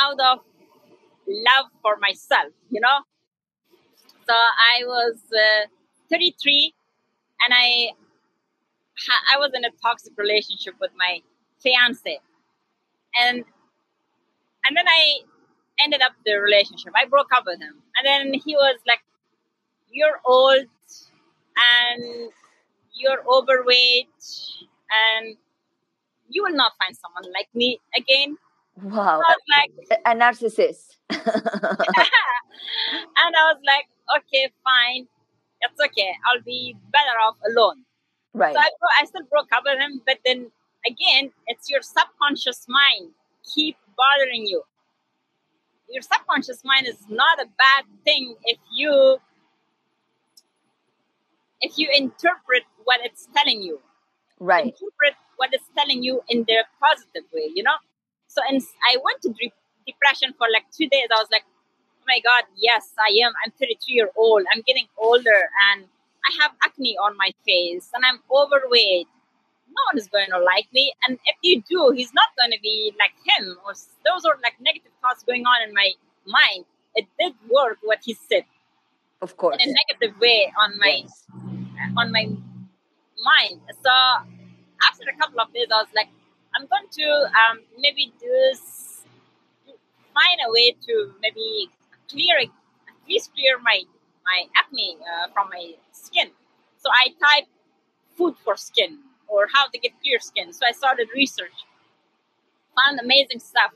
[0.00, 0.38] out of
[1.26, 2.98] love for myself, you know?
[4.28, 5.66] So I was uh,
[6.10, 6.74] 33
[7.44, 7.90] and I,
[9.32, 11.20] I was in a toxic relationship with my
[11.62, 12.20] fiance.
[13.20, 13.44] And,
[14.66, 15.20] and then I
[15.82, 16.92] ended up the relationship.
[16.96, 17.82] I broke up with him.
[17.96, 19.00] And then he was like,
[19.90, 20.66] you're old
[21.56, 22.30] and
[22.92, 24.08] you're overweight
[24.90, 25.36] and
[26.28, 28.36] you will not find someone like me again.
[28.82, 29.20] Wow.
[29.50, 30.96] like a narcissist.
[31.10, 31.20] and
[33.36, 33.86] I was like,
[34.18, 35.06] okay, fine.
[35.60, 36.12] It's okay.
[36.26, 37.84] I'll be better off alone.
[38.32, 38.54] Right.
[38.54, 38.68] So I,
[39.00, 40.50] I still broke up with him, but then
[40.86, 43.12] again, it's your subconscious mind
[43.44, 44.62] keep bothering you.
[45.94, 49.18] Your subconscious mind is not a bad thing if you
[51.60, 53.80] if you interpret what it's telling you.
[54.40, 54.64] Right.
[54.66, 57.78] Interpret what it's telling you in the positive way you know?
[58.26, 59.30] So and i went to
[59.86, 61.06] depression for like two days.
[61.14, 63.32] I was like oh my god yes i am.
[63.44, 64.42] I'm 33 year old.
[64.52, 65.86] I'm getting older and
[66.26, 69.06] i have acne on my face and i'm overweight
[69.74, 70.92] no one is going to like me.
[71.06, 73.56] And if you do, he's not going to be like him.
[73.66, 73.72] Or
[74.06, 75.90] those are like negative thoughts going on in my
[76.26, 76.64] mind.
[76.94, 78.44] It did work what he said.
[79.20, 79.56] Of course.
[79.62, 81.24] In a negative way on my yes.
[81.96, 83.60] on my mind.
[83.82, 83.90] So
[84.88, 86.08] after a couple of days, I was like,
[86.54, 87.06] I'm going to
[87.42, 88.54] um, maybe do
[90.14, 91.68] find a way to maybe
[92.08, 93.82] clear at least clear my
[94.24, 96.30] my acne uh, from my skin.
[96.78, 97.50] So I typed
[98.16, 98.98] food for skin
[99.34, 100.52] or how to get clear skin.
[100.52, 101.58] So I started research,
[102.76, 103.72] found amazing stuff,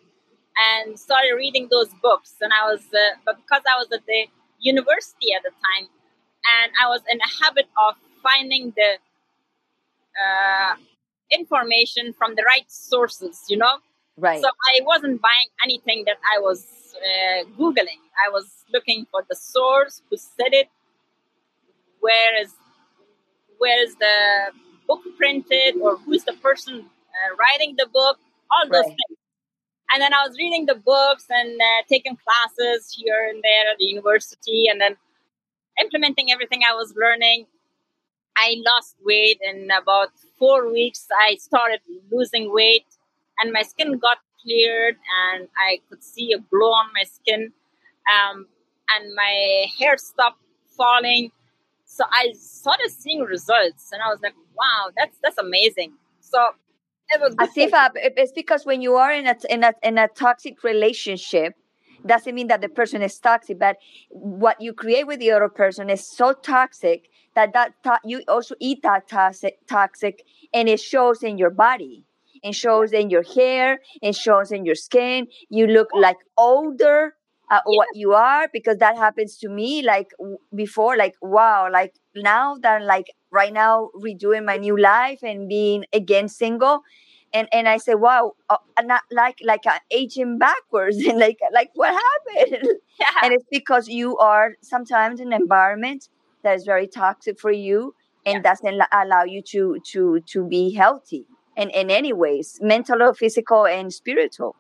[0.57, 2.37] and started reading those books.
[2.41, 4.27] And I was, uh, but because I was at the
[4.61, 5.89] university at the time,
[6.57, 8.91] and I was in a habit of finding the
[10.19, 10.75] uh,
[11.31, 13.79] information from the right sources, you know.
[14.17, 14.41] Right.
[14.43, 16.67] So I wasn't buying anything that I was
[16.97, 18.03] uh, googling.
[18.27, 20.69] I was looking for the source who said it.
[22.01, 22.53] Where is
[23.59, 24.53] where is the
[24.89, 28.19] book printed or who's the person uh, writing the book,
[28.51, 28.87] all those right.
[28.87, 29.19] things.
[29.91, 33.79] And then I was reading the books and uh, taking classes here and there at
[33.79, 34.97] the university and then
[35.81, 37.47] implementing everything I was learning.
[38.37, 41.07] I lost weight in about four weeks.
[41.21, 42.87] I started losing weight
[43.41, 44.97] and my skin got cleared
[45.27, 47.53] and I could see a glow on my skin.
[48.13, 48.47] Um,
[48.95, 50.43] and my hair stopped
[50.77, 51.31] falling
[51.89, 56.39] so I started seeing results, and I was like, "Wow, that's that's amazing." So
[57.09, 57.35] it was.
[57.37, 61.55] Asifa, it's because when you are in a in a in a toxic relationship,
[62.05, 63.79] doesn't mean that the person is toxic, but
[64.11, 68.55] what you create with the other person is so toxic that that to- you also
[68.61, 70.23] eat that toxic, toxic,
[70.53, 72.05] and it shows in your body.
[72.43, 73.81] It shows in your hair.
[74.03, 75.27] It shows in your skin.
[75.49, 77.15] You look like older
[77.51, 77.77] uh, yeah.
[77.77, 82.57] what you are because that happens to me like w- before like wow like now
[82.63, 86.81] that like right now redoing my new life and being again single
[87.33, 91.71] and and I say wow uh, not like like uh, aging backwards and like like
[91.75, 92.69] what happened
[93.01, 93.07] yeah.
[93.23, 96.09] and it's because you are sometimes in an environment
[96.43, 98.51] that is very toxic for you and yeah.
[98.51, 103.67] doesn't allow you to to to be healthy and in any ways mental or physical
[103.67, 104.57] and spiritual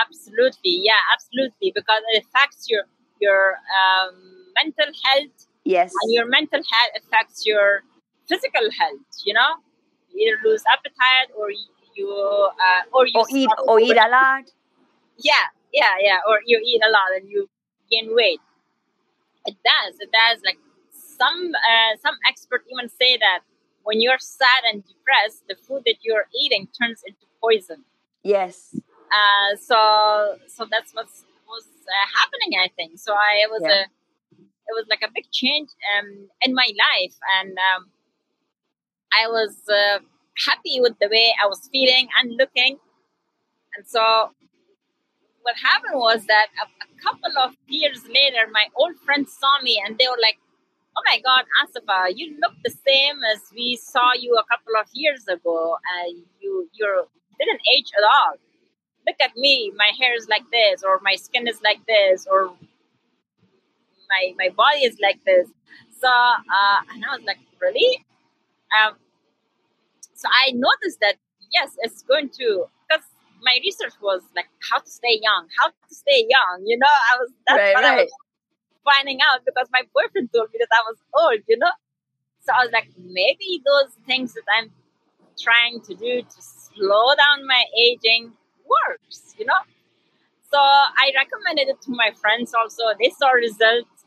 [0.00, 2.84] absolutely yeah absolutely because it affects your
[3.20, 4.14] your um,
[4.54, 5.46] mental health.
[5.64, 5.92] Yes.
[6.02, 7.82] And your mental health affects your
[8.28, 9.50] physical health you know?
[10.12, 14.44] You either lose appetite or you uh, or you or eat or eat a lot.
[15.18, 17.48] Yeah yeah yeah or you eat a lot and you
[17.90, 18.40] gain weight.
[19.46, 20.58] It does it does like
[20.92, 23.40] some uh, some experts even say that
[23.84, 27.84] when you're sad and depressed the food that you're eating turns into poison.
[28.22, 28.74] Yes
[29.12, 31.08] uh, so so that's what
[31.48, 32.58] was uh, happening.
[32.58, 33.12] I think so.
[33.12, 33.84] I it was yeah.
[33.84, 33.94] a
[34.66, 37.90] it was like a big change um, in my life, and um,
[39.12, 39.98] I was uh,
[40.38, 42.78] happy with the way I was feeling and looking.
[43.76, 44.30] And so,
[45.42, 49.82] what happened was that a, a couple of years later, my old friends saw me,
[49.84, 50.38] and they were like,
[50.96, 54.88] "Oh my God, Asifa, you look the same as we saw you a couple of
[54.92, 55.76] years ago.
[55.76, 56.08] Uh,
[56.40, 57.06] you you
[57.38, 58.34] didn't age at all."
[59.06, 62.52] Look at me, my hair is like this, or my skin is like this, or
[64.08, 65.48] my my body is like this.
[66.00, 68.04] So uh, and I was like, really?
[68.78, 68.96] Um,
[70.14, 71.16] so I noticed that
[71.52, 73.04] yes, it's going to because
[73.42, 76.62] my research was like how to stay young, how to stay young.
[76.64, 77.98] You know, I was that's right, what right.
[77.98, 78.12] I was
[78.84, 81.40] finding out because my boyfriend told me that I was old.
[81.48, 81.72] You know,
[82.40, 84.70] so I was like, maybe those things that I'm
[85.40, 88.32] trying to do to slow down my aging
[88.78, 89.62] works, you know.
[90.50, 92.84] So I recommended it to my friends also.
[93.00, 94.06] They saw results,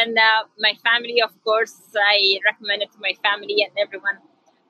[0.00, 4.18] and uh, my family, of course, I recommended to my family and everyone.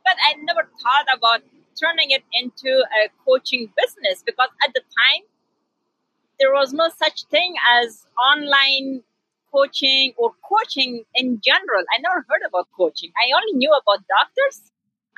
[0.05, 1.43] But I never thought about
[1.81, 2.71] turning it into
[3.03, 5.23] a coaching business because at the time
[6.39, 9.03] there was no such thing as online
[9.53, 11.85] coaching or coaching in general.
[11.97, 13.13] I never heard about coaching.
[13.17, 14.73] I only knew about doctors,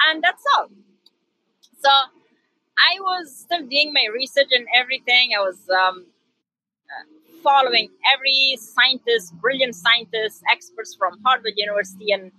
[0.09, 0.69] and that's all.
[1.83, 1.91] So
[2.79, 5.31] I was still doing my research and everything.
[5.37, 6.07] I was um,
[7.43, 12.33] following every scientist, brilliant scientists, experts from Harvard University and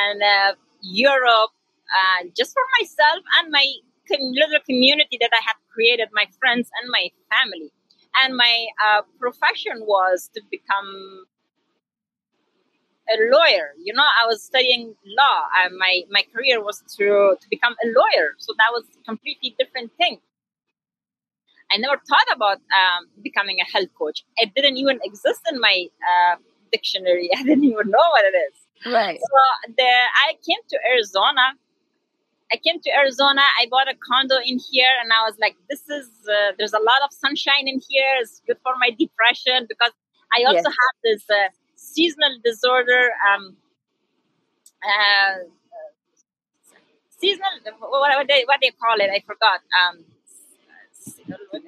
[0.00, 0.52] and uh,
[0.82, 1.52] Europe,
[1.98, 3.66] uh, just for myself and my
[4.10, 7.70] little community that I had created, my friends and my family.
[8.22, 11.26] And my uh, profession was to become
[13.14, 13.72] a lawyer.
[13.82, 15.38] You know, I was studying law.
[15.60, 18.34] and my my career was to to become a lawyer.
[18.38, 20.20] So that was a completely different thing.
[21.72, 24.24] I never thought about um, becoming a health coach.
[24.38, 26.36] It didn't even exist in my uh,
[26.72, 27.28] dictionary.
[27.36, 28.56] I didn't even know what it is.
[28.86, 29.18] Right.
[29.18, 29.38] So
[29.76, 29.92] the,
[30.28, 31.58] I came to Arizona
[32.52, 33.42] I came to Arizona.
[33.60, 36.80] I bought a condo in here, and I was like, "This is uh, there's a
[36.80, 38.12] lot of sunshine in here.
[38.20, 39.92] It's good for my depression because
[40.32, 40.78] I also yes.
[40.82, 41.48] have this uh,
[41.78, 43.10] seasonal disorder.
[43.22, 43.56] Um,
[44.82, 45.48] uh,
[47.18, 49.10] seasonal what, what, they, what they call it?
[49.10, 49.60] I forgot.
[49.72, 50.04] Um,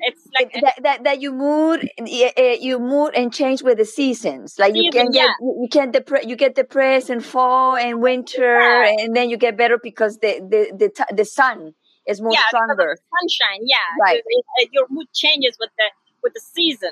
[0.03, 4.75] it's like that, that, that you mood you mood and change with the seasons like
[4.75, 5.29] you can yeah.
[5.29, 8.93] get you can depre- you get depressed in fall and winter yeah.
[8.99, 11.73] and then you get better because the the the, the sun
[12.07, 15.85] is more yeah, stronger sunshine yeah right your, your mood changes with the
[16.23, 16.91] with the season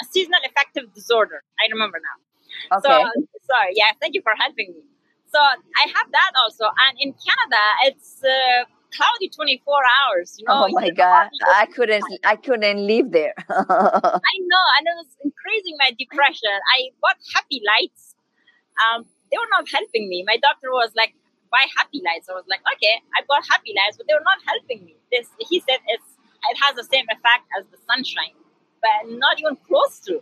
[0.00, 2.31] a seasonal affective disorder i remember now
[2.72, 2.80] okay.
[2.82, 3.10] so
[3.46, 3.72] sorry.
[3.74, 4.82] Yeah thank you for helping me.
[5.32, 6.64] So i have that also.
[6.66, 11.28] And in canada it's uh, cloudy 24 hours you know oh my god.
[11.56, 13.34] i couldn't i couldn't live there.
[13.48, 16.54] I know and it was increasing my depression.
[16.76, 18.14] I bought happy lights.
[18.82, 20.24] Um, they were not helping me.
[20.26, 21.14] My doctor was like
[21.50, 22.28] buy happy lights.
[22.28, 23.00] I was like okay.
[23.16, 24.96] I bought happy lights but they were not helping me.
[25.12, 26.08] This he said it's
[26.50, 28.36] it has the same effect as the sunshine
[28.82, 30.20] but not even close to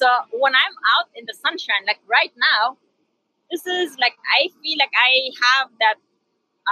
[0.00, 0.08] so
[0.42, 2.76] when i'm out in the sunshine like right now
[3.50, 5.12] this is like i feel like i
[5.44, 5.98] have that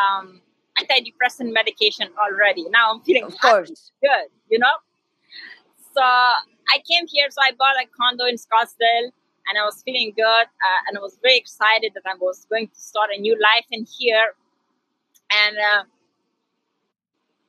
[0.02, 0.40] um
[0.78, 2.64] antidepressant medication already.
[2.70, 3.92] Now I'm feeling of course.
[4.02, 4.76] good, you know.
[5.94, 9.10] So I came here, so I bought a condo in Scottsdale,
[9.48, 12.68] and I was feeling good, uh, and I was very excited that I was going
[12.68, 14.34] to start a new life in here.
[15.30, 15.82] And uh,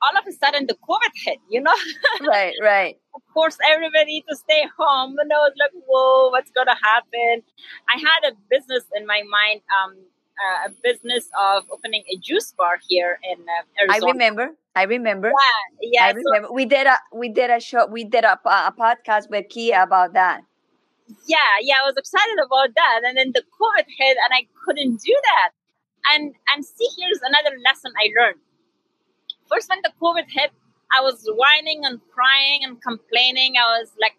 [0.02, 1.74] all of a sudden, the COVID hit, you know.
[2.26, 2.98] right, right.
[3.14, 7.42] Of course, everybody to stay home, and I was like, "Whoa, what's gonna happen?"
[7.88, 9.60] I had a business in my mind.
[9.76, 9.96] Um,
[10.40, 14.06] uh, a business of opening a juice bar here in uh, Arizona.
[14.06, 14.48] I remember.
[14.74, 15.28] I remember.
[15.28, 16.04] Yeah, yeah.
[16.04, 16.48] I remember.
[16.48, 17.86] So, we did a we did a show.
[17.86, 20.40] We did a, a podcast with Kia about that.
[21.26, 21.74] Yeah, yeah.
[21.82, 25.50] I was excited about that, and then the COVID hit, and I couldn't do that.
[26.14, 28.40] And and see, here's another lesson I learned.
[29.50, 30.50] First, when the COVID hit,
[30.96, 33.54] I was whining and crying and complaining.
[33.56, 34.16] I was like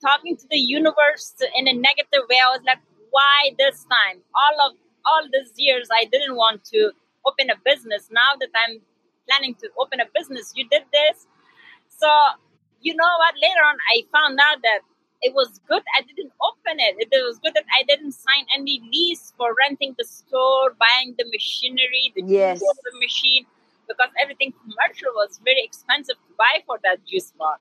[0.00, 2.36] talking to the universe in a negative way.
[2.36, 4.20] I was like, why this time?
[4.34, 6.92] All of all these years I didn't want to
[7.26, 8.08] open a business.
[8.10, 8.80] Now that I'm
[9.28, 11.26] planning to open a business, you did this.
[11.88, 12.08] So,
[12.80, 13.34] you know what?
[13.40, 14.80] Later on, I found out that
[15.22, 16.96] it was good I didn't open it.
[16.98, 21.24] It was good that I didn't sign any lease for renting the store, buying the
[21.32, 22.60] machinery, the yes.
[22.60, 23.46] the machine,
[23.88, 27.58] because everything commercial was very expensive to buy for that juice bar.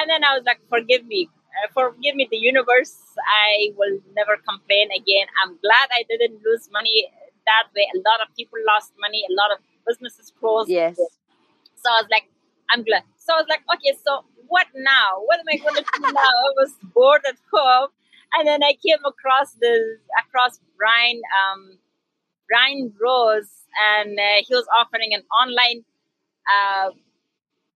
[0.00, 2.96] And then I was like, forgive me, uh, forgive me, the universe.
[3.20, 5.26] I will never complain again.
[5.44, 7.08] I'm glad I didn't lose money
[7.46, 7.86] that way.
[7.94, 9.24] A lot of people lost money.
[9.28, 10.70] A lot of businesses closed.
[10.70, 10.96] Yes.
[10.96, 12.30] So I was like,
[12.70, 13.02] I'm glad.
[13.18, 15.20] So I was like, okay, so what now?
[15.26, 16.32] What am I going to do now?
[16.48, 17.88] I was bored at home,
[18.34, 21.78] and then I came across this across Brian um,
[22.48, 23.50] Brian Rose,
[23.94, 25.84] and uh, he was offering an online.
[26.46, 26.90] Uh,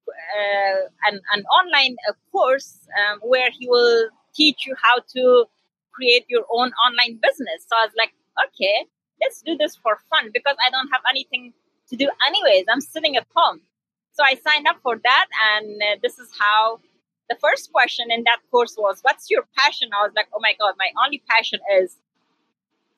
[0.07, 5.47] uh, an, an online uh, course um, where he will teach you how to
[5.93, 7.67] create your own online business.
[7.67, 8.13] So I was like,
[8.47, 8.87] okay,
[9.21, 11.53] let's do this for fun because I don't have anything
[11.89, 12.67] to do anyways.
[12.71, 13.61] I'm sitting at home.
[14.13, 16.81] So I signed up for that, and uh, this is how
[17.29, 19.91] the first question in that course was, What's your passion?
[19.93, 21.97] I was like, Oh my God, my only passion is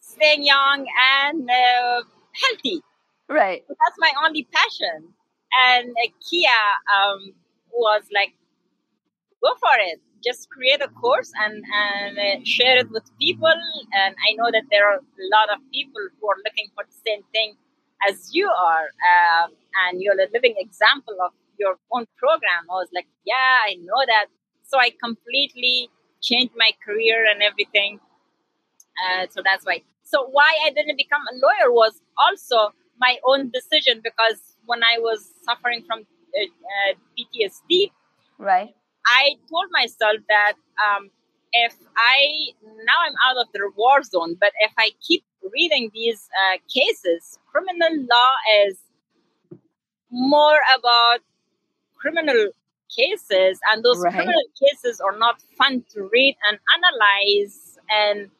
[0.09, 0.87] staying young
[1.21, 2.03] and uh,
[2.43, 2.81] healthy.
[3.29, 3.63] Right.
[3.69, 5.13] So that's my only passion.
[5.69, 6.61] And uh, Kia
[6.97, 7.33] um,
[7.73, 8.33] was like,
[9.43, 10.01] go for it.
[10.25, 13.59] Just create a course and, and uh, share it with people.
[13.93, 16.99] And I know that there are a lot of people who are looking for the
[17.07, 17.55] same thing
[18.09, 18.87] as you are.
[19.13, 19.53] Um,
[19.85, 22.67] and you're a living example of your own program.
[22.71, 24.27] I was like, yeah, I know that.
[24.65, 25.89] So I completely
[26.21, 28.01] changed my career and everything.
[28.99, 29.83] Uh, so that's why.
[30.11, 34.99] So why I didn't become a lawyer was also my own decision because when I
[34.99, 37.91] was suffering from uh, uh PTSD,
[38.39, 38.75] right,
[39.07, 41.11] I told myself that um,
[41.53, 42.53] if I
[42.85, 47.39] now I'm out of the war zone, but if I keep reading these uh, cases,
[47.53, 48.33] criminal law
[48.67, 48.79] is
[50.11, 51.21] more about
[51.97, 52.51] criminal
[52.97, 54.15] cases, and those right.
[54.15, 58.31] criminal cases are not fun to read and analyze and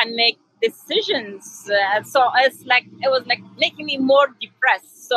[0.00, 1.68] and make decisions.
[1.70, 5.08] Uh, so it's like it was like making me more depressed.
[5.08, 5.16] So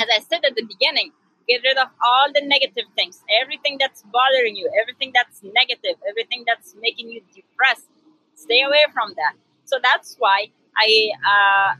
[0.00, 1.12] as I said at the beginning,
[1.48, 6.44] get rid of all the negative things, everything that's bothering you, everything that's negative, everything
[6.46, 7.88] that's making you depressed.
[8.34, 9.34] Stay away from that.
[9.64, 11.70] So that's why I uh,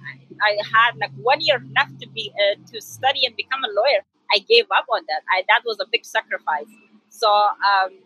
[0.42, 4.04] I had like one year left to be uh, to study and become a lawyer.
[4.34, 5.22] I gave up on that.
[5.32, 6.70] I that was a big sacrifice.
[7.08, 7.98] So um,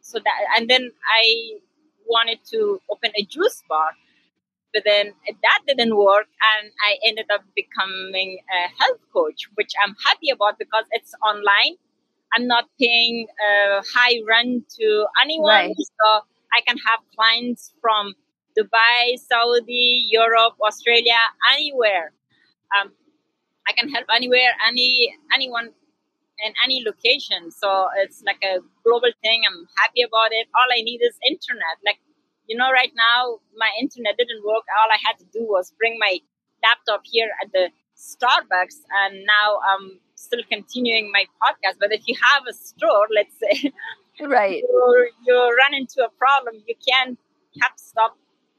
[0.00, 1.60] so that and then I
[2.08, 3.90] wanted to open a juice bar.
[4.74, 5.12] but then
[5.44, 10.58] that didn't work and i ended up becoming a health coach which i'm happy about
[10.58, 11.74] because it's online
[12.34, 15.86] i'm not paying a high rent to anyone right.
[16.00, 16.08] so
[16.58, 18.12] i can have clients from
[18.58, 19.88] dubai saudi
[20.18, 21.22] europe australia
[21.54, 22.06] anywhere
[22.76, 22.92] um,
[23.68, 24.90] i can help anywhere any
[25.34, 25.70] anyone
[26.46, 30.80] in any location so it's like a global thing i'm happy about it all i
[30.82, 31.98] need is internet like
[32.48, 34.64] you know, right now my internet didn't work.
[34.80, 36.18] All I had to do was bring my
[36.64, 41.76] laptop here at the Starbucks, and now I'm still continuing my podcast.
[41.78, 43.72] But if you have a store, let's say,
[44.26, 47.18] right, you you run into a problem, you can't
[47.62, 48.16] have to stop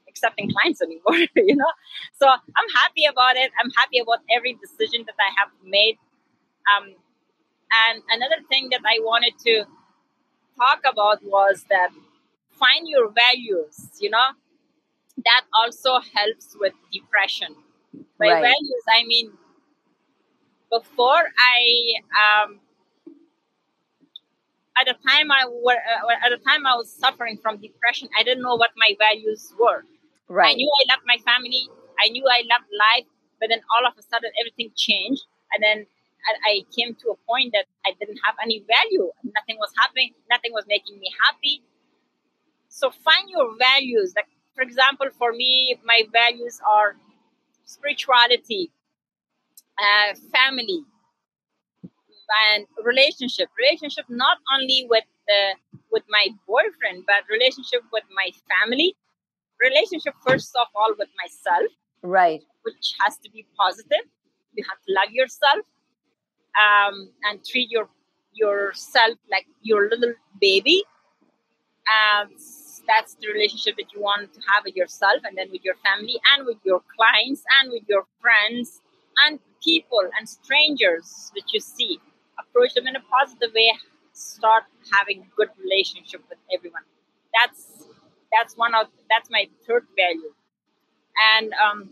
[0.08, 1.26] accepting clients anymore.
[1.36, 1.72] you know,
[2.18, 3.50] so I'm happy about it.
[3.58, 5.98] I'm happy about every decision that I have made.
[6.70, 6.94] Um,
[7.88, 9.64] and another thing that I wanted to
[10.56, 11.90] talk about was that
[12.50, 14.30] find your values you know
[15.16, 17.54] that also helps with depression
[18.18, 18.42] by right.
[18.42, 19.32] values i mean
[20.70, 21.62] before i
[22.22, 22.60] um
[24.80, 28.22] at the time I were uh, at the time I was suffering from depression, I
[28.22, 29.84] didn't know what my values were.
[30.28, 30.52] Right.
[30.52, 31.68] I knew I loved my family.
[32.02, 33.06] I knew I loved life,
[33.40, 35.86] but then all of a sudden everything changed, and then
[36.28, 39.10] I, I came to a point that I didn't have any value.
[39.24, 40.12] Nothing was happening.
[40.30, 41.62] Nothing was making me happy.
[42.68, 44.12] So find your values.
[44.16, 46.96] Like for example, for me, my values are
[47.64, 48.70] spirituality,
[49.78, 50.82] uh, family,
[52.48, 53.48] and relationship.
[53.58, 55.54] Relationship not only with the
[55.90, 58.96] with my boyfriend, but relationship with my family.
[59.60, 61.70] Relationship first of all with myself.
[62.02, 62.40] Right.
[62.62, 64.04] Which has to be positive.
[64.54, 65.64] You have to love yourself
[66.58, 67.88] um, and treat your
[68.32, 70.82] yourself like your little baby.
[71.90, 72.30] Um,
[72.86, 76.20] that's the relationship that you want to have with yourself and then with your family
[76.34, 78.80] and with your clients and with your friends
[79.26, 82.00] and people and strangers that you see.
[82.38, 83.72] Approach them in a positive way.
[84.12, 86.82] Start having good relationship with everyone.
[87.34, 87.84] That's
[88.32, 90.32] that's one of that's my third value.
[91.36, 91.90] And um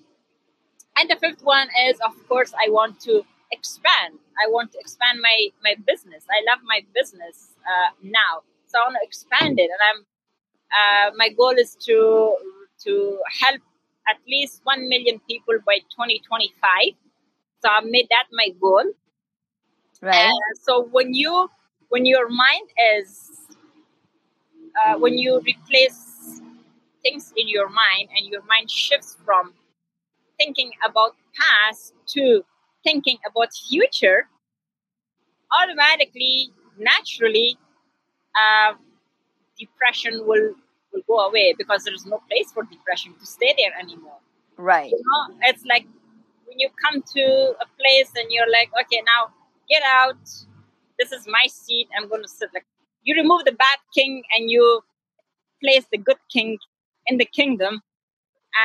[0.98, 4.18] and the fifth one is of course i want to expand.
[4.42, 6.24] I want to expand my my business.
[6.30, 8.42] I love my business uh, now.
[8.66, 10.00] So i want to expand it and i'm
[10.78, 12.36] uh, my goal is to
[12.84, 13.60] to help
[14.08, 16.94] at least 1 million people by 2025
[17.62, 18.84] so i made that my goal.
[20.00, 20.30] Right.
[20.30, 21.50] Uh, so when you
[21.88, 23.30] when your mind is
[24.78, 26.40] uh, when you replace
[27.02, 29.54] things in your mind and your mind shifts from
[30.38, 32.44] thinking about past to
[32.84, 34.28] thinking about future
[35.60, 37.56] automatically naturally
[38.40, 38.74] uh,
[39.58, 40.54] depression will
[40.92, 44.18] will go away because there's no place for depression to stay there anymore.
[44.56, 44.90] Right.
[44.90, 45.86] You know, it's like
[46.46, 47.22] when you come to
[47.60, 49.32] a place and you're like, okay, now
[49.68, 50.18] get out.
[50.98, 51.88] This is my seat.
[51.96, 52.50] I'm going to sit.
[52.54, 52.66] Like
[53.02, 54.80] you remove the bad king and you
[55.62, 56.58] place the good king
[57.06, 57.82] in the kingdom.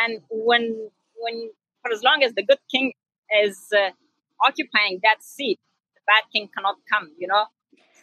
[0.03, 0.89] And when
[1.19, 1.49] when
[1.81, 2.93] for as long as the good king
[3.43, 3.89] is uh,
[4.45, 5.59] occupying that seat,
[5.95, 7.11] the bad king cannot come.
[7.17, 7.45] You know,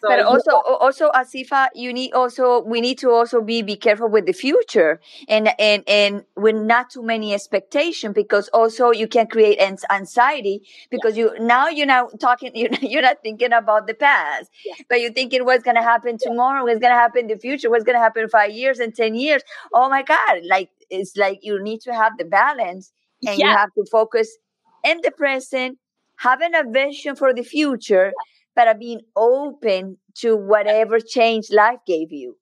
[0.00, 4.08] so but also, also Asifa, you need also we need to also be be careful
[4.08, 9.26] with the future and and and with not too many expectation because also you can
[9.26, 11.24] create anxiety because yeah.
[11.24, 14.74] you now you're not talking you're, you're not thinking about the past, yeah.
[14.88, 17.98] but you're thinking what's gonna happen tomorrow, what's gonna happen in the future, what's gonna
[17.98, 19.42] happen in five years and ten years.
[19.74, 20.40] Oh my God!
[20.48, 22.90] Like it's like you need to have the balance
[23.26, 23.50] and yeah.
[23.50, 24.34] you have to focus
[24.82, 25.78] in the present,
[26.20, 28.12] having a vision for the future
[28.56, 32.36] but being open to whatever change life gave you.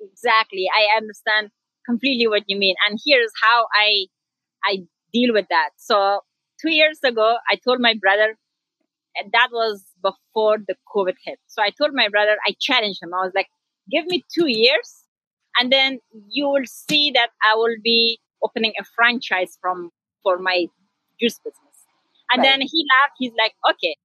[0.00, 0.66] Exactly.
[0.74, 1.50] I understand
[1.86, 2.76] completely what you mean.
[2.88, 4.06] And here's how I
[4.64, 4.78] I
[5.12, 5.70] deal with that.
[5.76, 6.20] So
[6.60, 8.36] two years ago I told my brother
[9.16, 11.38] and that was before the COVID hit.
[11.48, 13.14] So I told my brother, I challenged him.
[13.14, 13.48] I was like,
[13.90, 15.04] give me two years
[15.58, 15.98] and then
[16.30, 19.90] you will see that I will be opening a franchise from
[20.22, 20.66] for my
[21.20, 21.67] juice business.
[22.32, 22.58] And right.
[22.58, 23.14] then he laughed.
[23.18, 23.96] He's like, okay,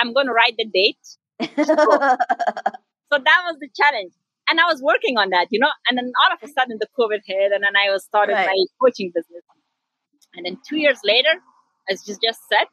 [0.00, 0.98] I'm going to write the date.
[1.40, 4.12] so, so that was the challenge.
[4.48, 6.88] And I was working on that, you know, and then all of a sudden the
[6.98, 8.46] COVID hit and then I was started right.
[8.46, 9.44] my coaching business.
[10.34, 11.40] And then two years later,
[11.88, 12.66] as you just said,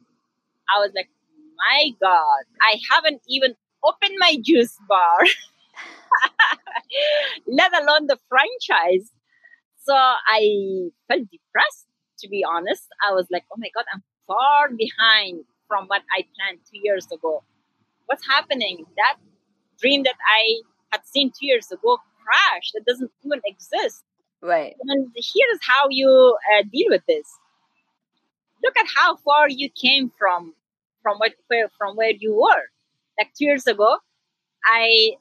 [0.74, 1.10] I was like,
[1.58, 5.20] my God, I haven't even opened my juice bar,
[7.48, 9.12] let alone the franchise.
[9.84, 11.88] So I felt depressed,
[12.20, 12.88] to be honest.
[13.08, 17.08] I was like, oh my God, I'm far behind from what I planned two years
[17.12, 17.44] ago.
[18.06, 18.86] What's happening?
[18.96, 19.18] That
[19.82, 20.62] dream that I
[20.92, 22.74] had seen two years ago crashed.
[22.76, 24.04] It doesn't even exist.
[24.42, 24.76] Right.
[24.88, 27.28] And here's how you uh, deal with this.
[28.64, 30.54] Look at how far you came from
[31.02, 32.66] from what where from where you were.
[33.18, 33.98] Like two years ago,
[34.66, 35.12] I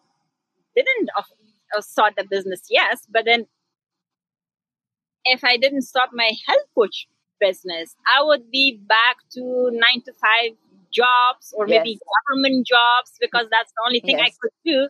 [0.77, 3.47] didn't uh, start the business, yes, but then
[5.25, 7.09] if I didn't start my health coach
[7.41, 10.53] business, I would be back to nine to five
[10.93, 12.01] jobs or maybe yes.
[12.17, 14.29] government jobs because that's the only thing yes.
[14.29, 14.89] I could do.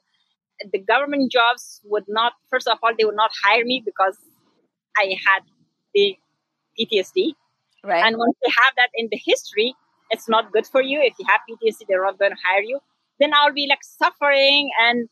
[0.72, 4.16] The government jobs would not, first of all, they would not hire me because
[4.96, 5.42] I had
[5.94, 6.16] the
[6.78, 7.32] PTSD.
[7.84, 8.04] Right.
[8.04, 9.74] And once they have that in the history,
[10.10, 11.00] it's not good for you.
[11.00, 12.80] If you have PTSD, they're not going to hire you.
[13.20, 15.08] Then I'll be like suffering and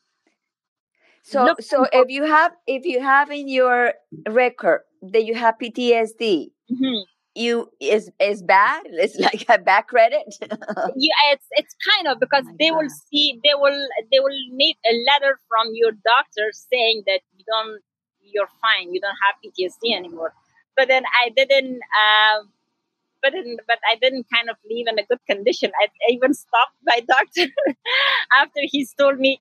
[1.26, 3.94] so so if you have if you have in your
[4.28, 7.02] record that you have PTSD, mm-hmm.
[7.36, 8.82] You is is bad.
[8.86, 10.34] It's like a bad credit.
[10.40, 12.78] yeah, it's it's kind of because oh they God.
[12.78, 17.44] will see they will they will need a letter from your doctor saying that you
[17.46, 17.80] don't
[18.32, 20.32] you're fine, you don't have PTSD anymore.
[20.76, 21.80] But then I didn't.
[21.80, 22.44] Uh,
[23.22, 25.72] but in, but I didn't kind of leave in a good condition.
[25.80, 27.50] I, I even stopped my doctor
[28.38, 29.40] after he's told me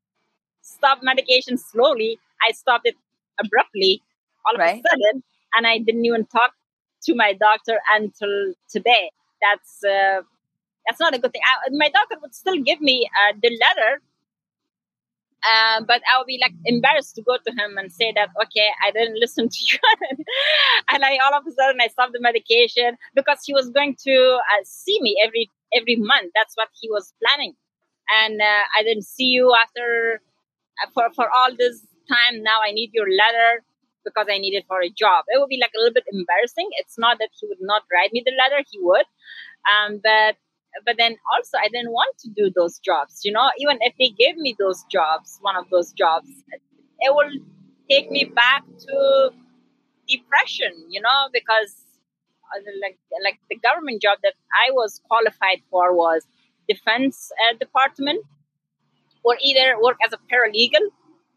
[0.61, 2.19] stop medication slowly.
[2.47, 2.95] I stopped it
[3.43, 4.01] abruptly
[4.45, 5.23] all of a sudden,
[5.55, 6.53] and I didn't even talk
[7.05, 9.11] to my doctor until today.
[9.41, 10.21] That's uh,
[10.87, 11.41] that's not a good thing.
[11.43, 14.01] I, my doctor would still give me uh, the letter,
[15.43, 18.69] uh, but I would be like embarrassed to go to him and say that okay,
[18.83, 19.79] I didn't listen to you,
[20.91, 24.39] and I all of a sudden I stopped the medication because he was going to
[24.39, 26.31] uh, see me every every month.
[26.35, 27.53] That's what he was planning,
[28.23, 30.21] and uh, I didn't see you after
[30.83, 32.43] uh, for for all this time.
[32.43, 33.63] Now I need your letter
[34.05, 35.25] because I need it for a job.
[35.29, 36.69] It would be like a little bit embarrassing.
[36.79, 39.05] It's not that he would not write me the letter; he would,
[39.71, 40.37] um, but
[40.85, 43.21] but then also I didn't want to do those jobs.
[43.23, 46.29] You know, even if they gave me those jobs, one of those jobs,
[46.99, 47.31] it will
[47.89, 49.31] take me back to
[50.07, 50.73] depression.
[50.89, 51.75] You know, because
[52.55, 54.35] uh, like like the government job that
[54.67, 56.27] I was qualified for was
[56.69, 58.25] defense uh, department,
[59.23, 60.85] or either work as a paralegal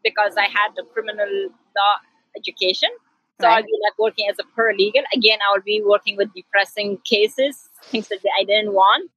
[0.03, 1.29] because I had the criminal
[1.75, 1.95] law
[2.35, 2.89] education.
[3.39, 3.57] So right.
[3.57, 5.03] I'll be like working as a paralegal.
[5.15, 9.09] Again, I will be working with depressing cases, things that I didn't want.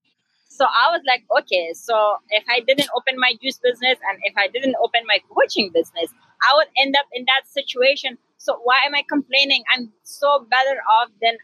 [0.48, 4.34] So I was like, okay, so if I didn't open my juice business and if
[4.36, 6.10] I didn't open my coaching business,
[6.46, 8.18] I would end up in that situation.
[8.36, 9.64] So why am I complaining?
[9.72, 11.38] I'm so better off than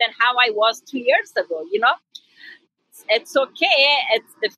[0.00, 1.64] than how I was two years ago.
[1.70, 1.94] You know,
[3.08, 3.98] it's okay.
[4.14, 4.50] It's the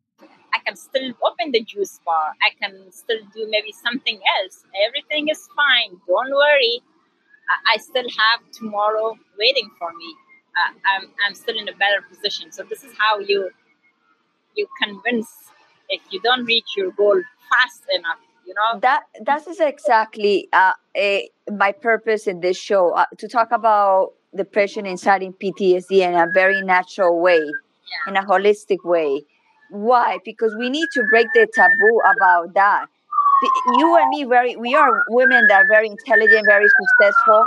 [0.71, 2.33] can still open the juice bar.
[2.43, 4.64] I can still do maybe something else.
[4.87, 5.99] Everything is fine.
[6.07, 6.81] Don't worry.
[7.51, 10.14] I, I still have tomorrow waiting for me.
[10.59, 12.53] Uh, I'm, I'm still in a better position.
[12.53, 13.51] So this is how you
[14.57, 15.29] you convince
[15.89, 18.18] if you don't reach your goal fast enough.
[18.47, 23.29] You know that that is exactly uh, a, my purpose in this show uh, to
[23.29, 28.11] talk about depression inside in PTSD in a very natural way, yeah.
[28.11, 29.25] in a holistic way.
[29.71, 30.18] Why?
[30.25, 32.87] Because we need to break the taboo about that.
[33.79, 37.47] You and me, very we are women that are very intelligent, very successful,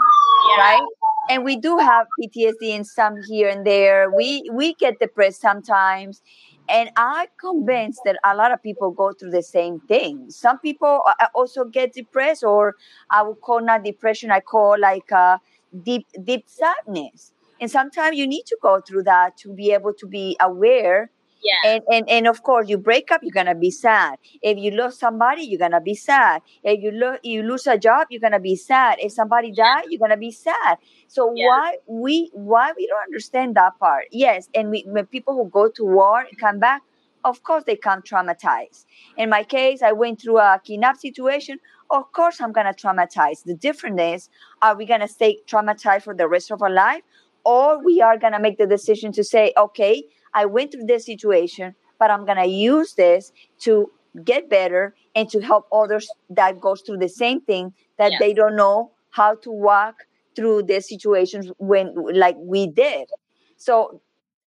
[0.49, 0.57] yeah.
[0.57, 0.87] right?
[1.29, 4.11] and we do have PTSD in some here and there.
[4.11, 6.21] We we get depressed sometimes,
[6.67, 10.29] and I'm convinced that a lot of people go through the same thing.
[10.29, 12.75] Some people uh, also get depressed, or
[13.09, 14.31] I would call not depression.
[14.31, 15.39] I call like a
[15.83, 17.31] deep deep sadness.
[17.61, 21.11] And sometimes you need to go through that to be able to be aware
[21.43, 21.73] yeah.
[21.73, 24.17] And, and and of course, you break up, you're gonna be sad.
[24.41, 26.41] If you lose somebody, you're gonna be sad.
[26.63, 28.97] If you lose you lose a job, you're gonna be sad.
[28.99, 30.77] If somebody die, you're gonna be sad.
[31.07, 31.47] So yeah.
[31.47, 34.05] why we why we don't understand that part?
[34.11, 36.81] Yes, and we, when people who go to war and come back,
[37.25, 38.85] of course they come traumatized.
[39.17, 41.59] In my case, I went through a kidnap situation.
[41.89, 43.43] Of course, I'm gonna traumatize.
[43.43, 44.29] The difference is,
[44.61, 47.03] are we gonna stay traumatized for the rest of our life,
[47.43, 50.03] or we are gonna make the decision to say, okay,
[50.33, 53.91] I went through this situation, but I'm going to use this to
[54.23, 58.17] get better and to help others that goes through the same thing that yeah.
[58.19, 59.95] they don't know how to walk
[60.35, 63.09] through the situations when like we did.
[63.57, 64.01] So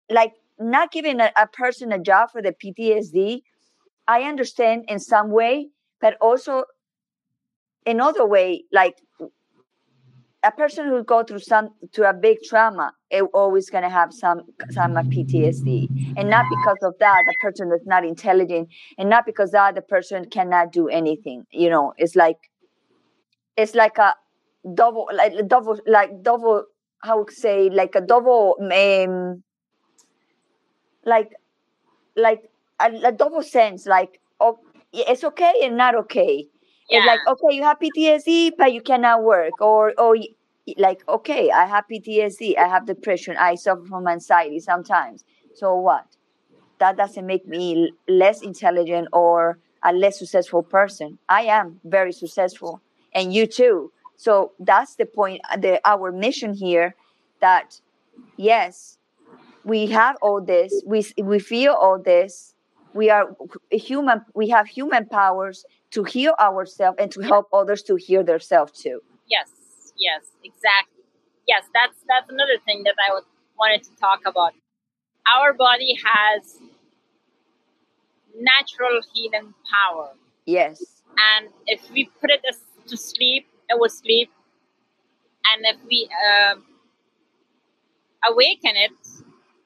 [0.09, 3.41] like not giving a, a person a job for the PTSD,
[4.07, 5.69] I understand in some way,
[5.99, 6.63] but also
[7.85, 9.01] in another way, like
[10.43, 14.13] a person who go through some to a big trauma is always going to have
[14.13, 19.25] some some PTSD, and not because of that the person is not intelligent, and not
[19.25, 21.45] because that the person cannot do anything.
[21.51, 22.37] You know, it's like
[23.55, 24.13] it's like a
[24.73, 26.65] double, like double, like double.
[27.03, 29.43] How would say like a double, um,
[31.05, 31.31] like
[32.15, 34.59] like a, a double sense, like oh,
[34.93, 36.47] it's okay and not okay
[36.89, 39.61] It's like, okay, you have PTSD, but you cannot work.
[39.61, 40.15] Or, or
[40.77, 45.23] like, okay, I have PTSD, I have depression, I suffer from anxiety sometimes.
[45.53, 46.05] So what?
[46.79, 51.17] That doesn't make me less intelligent or a less successful person.
[51.29, 52.81] I am very successful,
[53.13, 53.91] and you too.
[54.15, 55.41] So that's the point.
[55.51, 56.95] Uh, the our mission here,
[57.41, 57.81] that
[58.37, 58.97] yes,
[59.63, 60.83] we have all this.
[60.85, 62.53] We we feel all this.
[62.93, 64.21] We are uh, human.
[64.33, 68.99] We have human powers to heal ourselves and to help others to heal themselves too.
[69.29, 69.49] Yes,
[69.97, 71.03] yes, exactly.
[71.47, 73.19] Yes, that's that's another thing that I
[73.57, 74.53] wanted to talk about.
[75.35, 76.57] Our body has
[78.39, 80.13] natural healing power.
[80.45, 80.83] Yes.
[81.35, 82.41] And if we put it
[82.87, 84.29] to sleep, it will sleep.
[85.53, 86.55] And if we uh,
[88.29, 88.91] awaken it,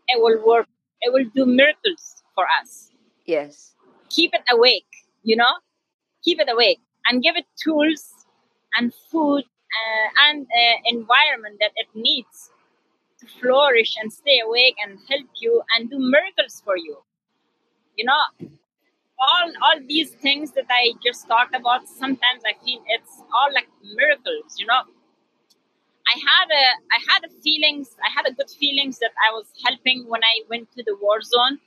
[0.07, 0.67] it will work.
[1.01, 2.91] It will do miracles for us.
[3.25, 3.73] Yes.
[4.09, 4.85] Keep it awake,
[5.23, 5.53] you know?
[6.23, 8.13] Keep it awake and give it tools
[8.77, 12.51] and food uh, and uh, environment that it needs
[13.19, 16.97] to flourish and stay awake and help you and do miracles for you.
[17.97, 18.49] You know,
[19.19, 23.69] all all these things that I just talked about, sometimes I feel it's all like
[23.95, 24.83] miracles, you know.
[26.07, 26.65] I had a
[26.95, 30.35] I had a feelings I had a good feelings that I was helping when I
[30.49, 31.59] went to the war zone,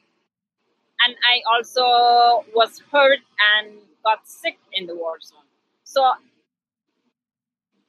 [1.04, 3.20] and I also was hurt
[3.56, 5.48] and got sick in the war zone.
[5.84, 6.02] So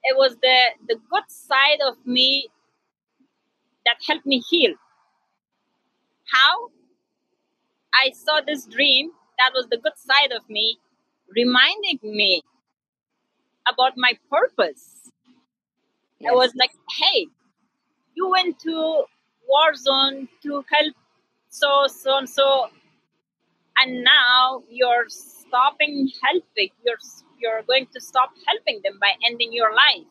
[0.03, 0.57] it was the
[0.88, 2.49] the good side of me
[3.86, 4.76] that helped me heal.
[6.32, 6.70] How
[7.93, 10.78] I saw this dream that was the good side of me,
[11.36, 12.41] reminding me
[13.72, 15.11] about my purpose.
[16.20, 16.32] Yes.
[16.32, 17.28] I was like, hey,
[18.16, 19.03] you went to
[19.47, 20.95] war zone to help
[21.49, 22.68] so so and so
[23.82, 25.05] and now you're
[25.56, 26.97] stopping helping you're
[27.39, 30.08] you're going to stop helping them by ending your life.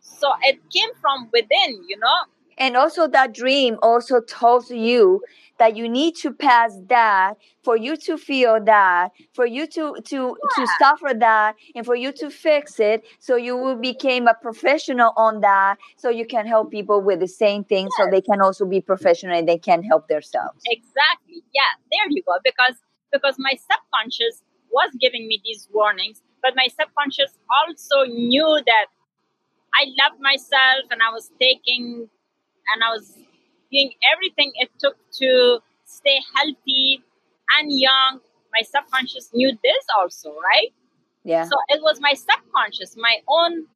[0.00, 2.20] So it came from within you know?
[2.60, 5.22] And also that dream also tells you
[5.60, 10.16] that you need to pass that for you to feel that for you to to
[10.16, 10.64] yeah.
[10.64, 13.04] to suffer that and for you to fix it.
[13.20, 17.28] So you will become a professional on that so you can help people with the
[17.28, 17.92] same thing yes.
[17.96, 20.60] so they can also be professional and they can help themselves.
[20.66, 21.42] Exactly.
[21.54, 22.76] Yeah there you go because
[23.12, 28.86] because my subconscious was giving me these warnings but my subconscious also knew that
[29.74, 32.08] I loved myself and I was taking
[32.74, 33.14] and I was
[33.70, 37.02] doing everything it took to stay healthy
[37.58, 38.20] and young.
[38.52, 40.72] My subconscious knew this also, right?
[41.24, 41.44] Yeah.
[41.44, 43.66] So it was my subconscious, my own,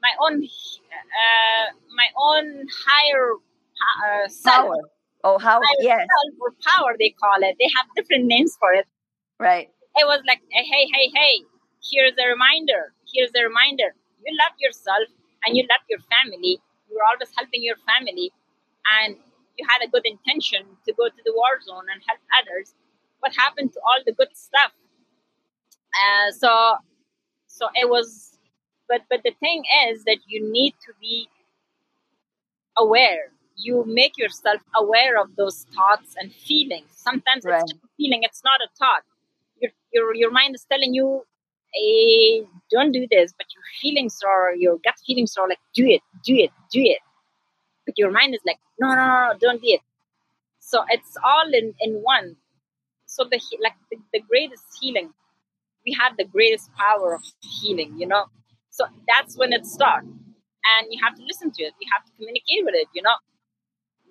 [0.00, 4.66] my own, uh, my own higher uh, self.
[4.66, 4.76] Power.
[5.24, 5.60] Oh, how?
[5.80, 6.06] Yes.
[6.40, 7.56] or power, they call it.
[7.58, 8.86] They have different names for it.
[9.38, 9.70] Right.
[9.96, 11.44] It was like, hey, hey, hey,
[11.90, 12.92] here's a reminder.
[13.12, 13.94] Here's a reminder.
[14.24, 15.08] You love yourself
[15.44, 16.60] and you love your family
[16.92, 18.30] you were always helping your family
[19.00, 19.16] and
[19.56, 22.74] you had a good intention to go to the war zone and help others
[23.20, 24.72] what happened to all the good stuff
[25.96, 26.76] uh, so
[27.46, 28.38] so it was
[28.88, 31.28] but but the thing is that you need to be
[32.76, 33.32] aware
[33.64, 37.62] you make yourself aware of those thoughts and feelings sometimes right.
[37.62, 39.02] it's just a feeling it's not a thought
[39.60, 41.22] your, your your mind is telling you
[41.74, 46.00] hey, don't do this, but your feelings are, your gut feelings are like, do it,
[46.24, 46.98] do it, do it.
[47.86, 49.80] But your mind is like, no, no, no, no don't do it.
[50.60, 52.36] So it's all in, in one.
[53.06, 55.12] So the like the, the greatest healing,
[55.84, 57.22] we have the greatest power of
[57.60, 58.24] healing, you know.
[58.70, 61.74] So that's when it starts, and you have to listen to it.
[61.78, 63.12] You have to communicate with it, you know.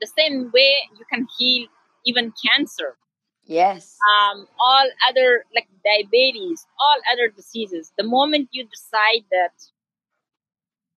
[0.02, 1.68] The same way you can heal
[2.06, 2.98] even cancer
[3.46, 3.98] Yes.
[4.16, 7.92] Um, all other like diabetes, all other diseases.
[7.98, 9.52] The moment you decide that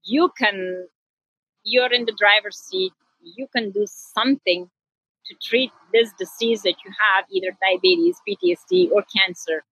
[0.05, 0.87] you can,
[1.65, 2.93] you're in the driver's seat,
[3.23, 4.71] you can do something
[5.27, 9.65] to treat this disease that you have, either diabetes, PTSD, or cancer.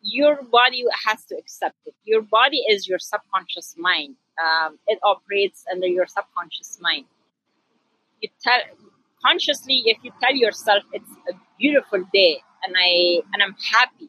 [0.00, 1.94] Your body has to accept it.
[2.04, 4.16] Your body is your subconscious mind.
[4.42, 7.04] Um, it operates under your subconscious mind.
[8.24, 8.60] You tell
[9.24, 12.90] consciously if you tell yourself it's a beautiful day and i
[13.32, 14.08] and i'm happy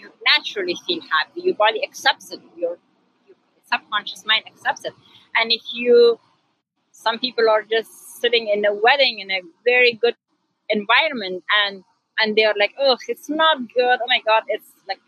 [0.00, 1.42] you naturally feel happy.
[1.42, 2.40] Your body accepts it.
[2.56, 2.78] Your,
[3.26, 3.36] your
[3.70, 4.94] subconscious mind accepts it.
[5.36, 6.18] And if you
[6.92, 10.14] some people are just sitting in a wedding in a very good
[10.68, 11.84] environment and
[12.18, 13.98] and they're like oh it's not good.
[14.02, 15.00] Oh my god it's like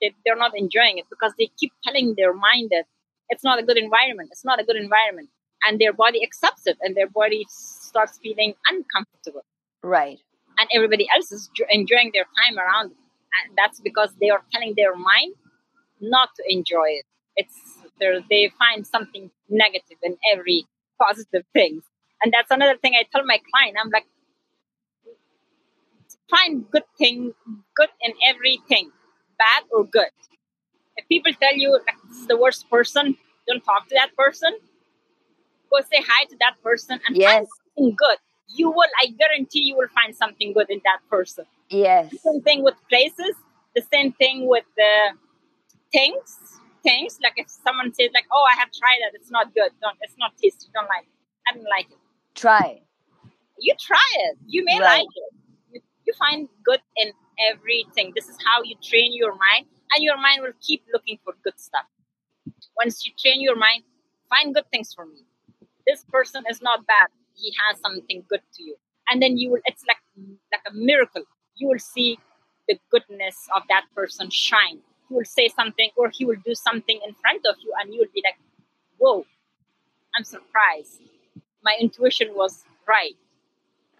[0.00, 2.84] they, they're not enjoying it because they keep telling their mind that
[3.30, 4.28] it's not a good environment.
[4.32, 5.30] It's not a good environment
[5.66, 9.44] and their body accepts it and their body starts feeling uncomfortable.
[9.82, 10.18] Right.
[10.58, 12.92] And everybody else is enjoying their time around.
[13.36, 15.34] and that's because they are telling their mind
[16.00, 17.04] not to enjoy it.
[17.36, 17.54] It's
[18.30, 20.64] they find something negative in every
[21.00, 21.82] positive thing,
[22.22, 23.76] and that's another thing I tell my client.
[23.82, 24.06] I'm like,
[26.30, 27.34] find good thing,
[27.76, 28.90] good in everything,
[29.38, 30.12] bad or good.
[30.96, 34.56] If people tell you like this is the worst person, don't talk to that person.
[35.70, 37.32] Go say hi to that person and yes.
[37.32, 38.18] find something good.
[38.54, 41.46] You will, I guarantee, you will find something good in that person.
[41.68, 42.10] Yes.
[42.10, 43.34] The same thing with places.
[43.74, 45.12] The same thing with the
[45.92, 46.38] things.
[46.82, 49.18] Things like if someone says like, "Oh, I have tried that.
[49.18, 49.72] It's not good.
[49.82, 49.98] Don't.
[50.02, 50.68] It's not tasty.
[50.72, 51.02] Don't like.
[51.02, 51.18] It.
[51.48, 51.98] I don't like it."
[52.36, 52.80] Try.
[53.58, 54.38] You try it.
[54.46, 54.98] You may right.
[54.98, 55.34] like it.
[55.72, 57.10] You, you find good in
[57.50, 58.12] everything.
[58.14, 61.58] This is how you train your mind, and your mind will keep looking for good
[61.58, 61.86] stuff.
[62.76, 63.82] Once you train your mind,
[64.30, 65.24] find good things for me.
[65.86, 67.08] This person is not bad.
[67.34, 68.76] He has something good to you,
[69.08, 69.60] and then you will.
[69.66, 70.02] It's like
[70.52, 71.22] like a miracle.
[71.56, 72.18] You will see
[72.68, 74.80] the goodness of that person shine.
[75.08, 78.00] He will say something, or he will do something in front of you, and you
[78.00, 78.38] will be like,
[78.98, 79.26] "Whoa,
[80.16, 81.02] I'm surprised.
[81.62, 83.16] My intuition was right."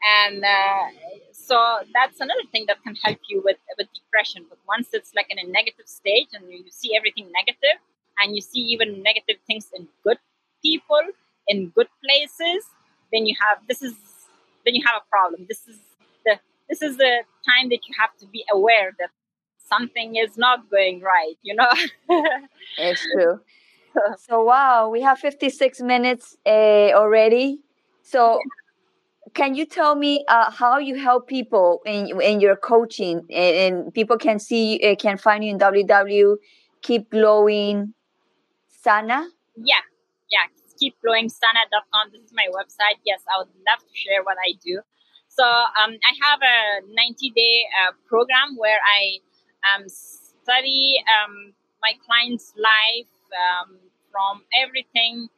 [0.04, 0.86] And uh,
[1.32, 1.56] so
[1.94, 4.46] that's another thing that can help you with with depression.
[4.48, 7.78] But once it's like in a negative stage and you see everything negative,
[8.20, 10.18] and you see even negative things in good
[10.64, 11.02] people
[11.48, 12.64] in good places,
[13.12, 13.94] then you have this is
[14.64, 15.46] then you have a problem.
[15.48, 15.78] This is
[16.24, 16.38] the
[16.68, 19.10] this is the time that you have to be aware that
[19.68, 21.36] something is not going right.
[21.42, 21.72] You know,
[22.78, 23.40] it's true.
[24.18, 27.60] So wow, we have fifty six minutes uh, already.
[28.02, 28.40] So
[29.34, 33.94] can you tell me uh, how you help people in in your coaching and, and
[33.94, 36.36] people can see uh, can find you in www
[36.82, 37.92] keep glowing
[38.68, 39.82] sana yeah
[40.30, 40.46] yeah
[40.80, 42.98] keepglowing.sana.com this is my website.
[43.04, 44.80] Yes i would love to share what i do.
[45.28, 49.18] So um, i have a 90 day uh, program where i
[49.68, 51.52] um, study um,
[51.82, 53.76] my clients life um,
[54.10, 55.28] from everything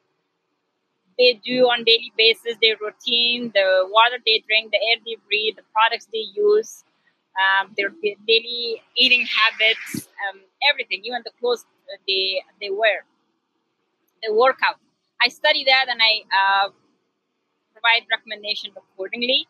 [1.18, 5.56] they do on daily basis, their routine, the water they drink, the air they breathe,
[5.56, 6.84] the products they use,
[7.34, 7.90] um, their
[8.26, 11.66] daily eating habits, um, everything, even the clothes
[12.06, 13.04] they they wear,
[14.22, 14.78] the workout.
[15.24, 16.68] I study that and I uh,
[17.72, 19.46] provide recommendation accordingly.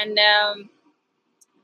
[0.00, 0.70] And um,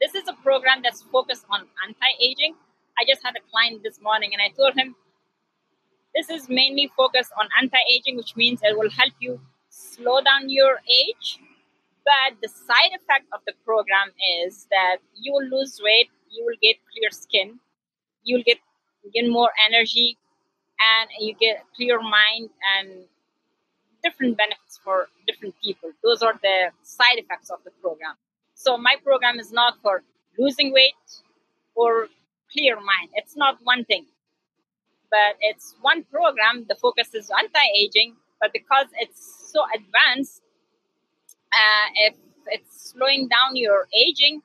[0.00, 2.54] this is a program that's focused on anti-aging.
[2.98, 4.94] I just had a client this morning and I told him
[6.14, 10.80] this is mainly focused on anti-aging, which means it will help you slow down your
[10.88, 11.38] age.
[12.04, 14.08] But the side effect of the program
[14.40, 17.60] is that you will lose weight, you will get clear skin,
[18.24, 18.58] you will get
[19.14, 20.18] get more energy,
[20.80, 23.04] and you get clear mind and
[24.02, 25.90] different benefits for different people.
[26.02, 28.14] Those are the side effects of the program.
[28.54, 30.02] So my program is not for
[30.38, 30.94] losing weight
[31.74, 32.08] or
[32.52, 33.10] clear mind.
[33.14, 34.06] It's not one thing
[35.10, 36.66] but it's one program.
[36.68, 40.42] The focus is anti-aging, but because it's so advanced,
[41.52, 42.14] uh, if
[42.46, 44.42] it's slowing down your aging,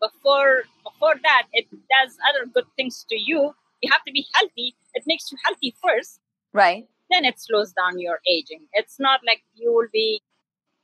[0.00, 3.54] before before that, it does other good things to you.
[3.82, 4.74] You have to be healthy.
[4.94, 6.20] It makes you healthy first,
[6.52, 6.88] right?
[7.10, 8.60] Then it slows down your aging.
[8.72, 10.22] It's not like you will be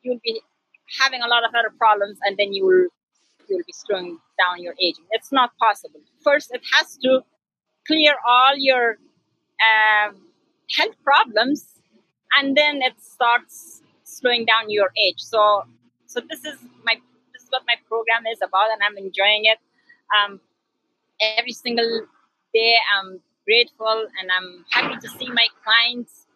[0.02, 0.40] you will be
[1.00, 2.88] having a lot of other problems, and then you will
[3.48, 5.04] you will be slowing down your aging.
[5.10, 6.00] It's not possible.
[6.22, 7.22] First, it has to
[7.86, 8.96] clear all your
[9.62, 10.16] um,
[10.76, 11.76] health problems
[12.38, 15.62] and then it starts slowing down your age so
[16.06, 16.94] so this is my
[17.32, 19.58] this is what my program is about and i'm enjoying it
[20.16, 20.40] um,
[21.20, 22.02] every single
[22.52, 26.26] day i'm grateful and i'm happy to see my clients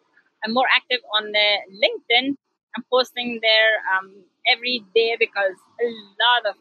[0.43, 1.49] i'm more active on the
[1.83, 2.35] linkedin
[2.75, 5.87] i'm posting there um, every day because a
[6.23, 6.55] lot of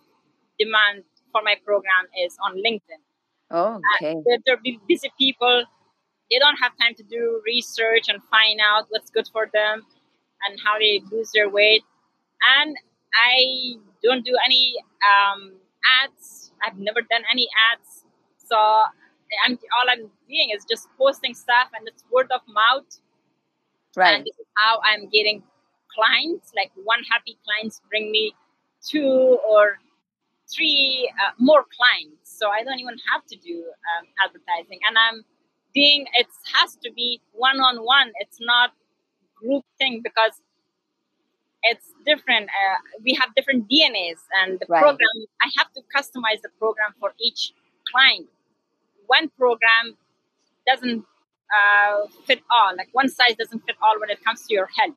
[0.59, 3.01] demand for my program is on linkedin
[3.51, 4.13] Oh, okay.
[4.13, 5.65] Uh, they're, they're busy people.
[6.31, 9.83] They don't have time to do research and find out what's good for them
[10.47, 11.83] and how they lose their weight.
[12.61, 12.77] And
[13.15, 15.55] I don't do any um,
[16.05, 16.53] ads.
[16.65, 18.05] I've never done any ads.
[18.39, 18.57] So
[19.45, 22.87] I'm all I'm doing is just posting stuff, and it's word of mouth.
[23.97, 24.17] Right.
[24.17, 25.43] And this is how I'm getting
[25.95, 26.53] clients.
[26.55, 28.35] Like one happy clients bring me
[28.87, 29.79] two or
[30.53, 32.39] three uh, more clients.
[32.39, 34.79] So I don't even have to do um, advertising.
[34.87, 35.25] And I'm
[35.75, 38.13] doing it has to be one on one.
[38.21, 38.73] It's not
[39.37, 40.33] group thing because
[41.63, 42.49] it's different.
[42.49, 44.81] Uh, we have different DNAs, and the right.
[44.81, 45.09] program
[45.43, 47.53] I have to customize the program for each
[47.91, 48.29] client.
[49.11, 49.99] One program
[50.67, 51.03] doesn't
[51.51, 52.77] uh, fit all.
[52.77, 54.95] Like one size doesn't fit all when it comes to your health.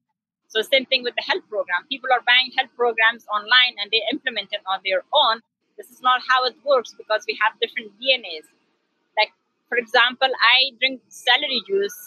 [0.47, 1.82] So same thing with the health program.
[1.89, 5.41] People are buying health programs online and they implement it on their own,
[5.78, 8.45] this is not how it works because we have different DNAs.
[9.18, 9.34] Like,
[9.70, 11.97] for example, I drink celery juice.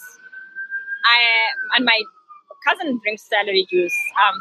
[1.03, 1.99] I and my
[2.67, 3.97] cousin drinks celery juice.
[4.23, 4.35] Um,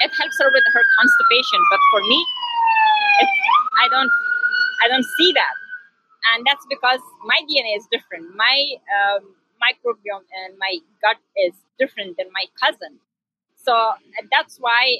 [0.00, 2.18] it helps her with her constipation, but for me,
[3.20, 3.28] it,
[3.84, 4.12] I don't,
[4.84, 5.54] I don't see that,
[6.34, 8.34] and that's because my DNA is different.
[8.34, 12.98] My um, microbiome and my gut is different than my cousin.
[13.64, 13.92] So
[14.30, 14.98] that's why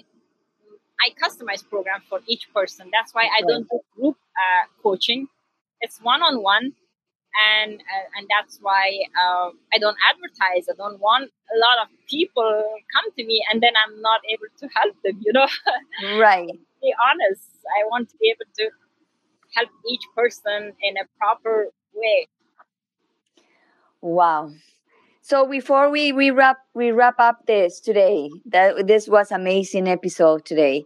[1.05, 2.91] I customize program for each person.
[2.93, 5.29] That's why I don't do group uh, coaching.
[5.81, 6.73] It's one on one,
[7.53, 10.69] and uh, and that's why uh, I don't advertise.
[10.71, 12.51] I don't want a lot of people
[12.95, 15.21] come to me and then I'm not able to help them.
[15.21, 15.49] You know,
[16.19, 16.49] right?
[16.85, 17.49] be honest.
[17.65, 18.65] I want to be able to
[19.55, 22.29] help each person in a proper way.
[24.01, 24.51] Wow.
[25.23, 30.45] So before we, we wrap we wrap up this today, that this was amazing episode
[30.45, 30.85] today.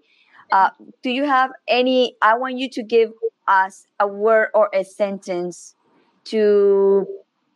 [0.53, 0.71] Uh,
[1.03, 2.17] do you have any?
[2.23, 3.11] I want you to give
[3.49, 5.75] us a word or a sentence
[6.27, 7.07] to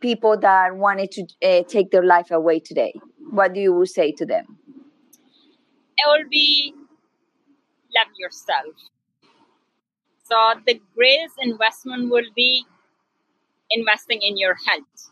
[0.01, 2.93] people that wanted to uh, take their life away today.
[3.31, 4.59] What do you say to them?
[5.97, 6.75] It will be
[7.95, 8.75] love yourself.
[10.33, 12.65] So the greatest investment will be
[13.71, 15.11] investing in your health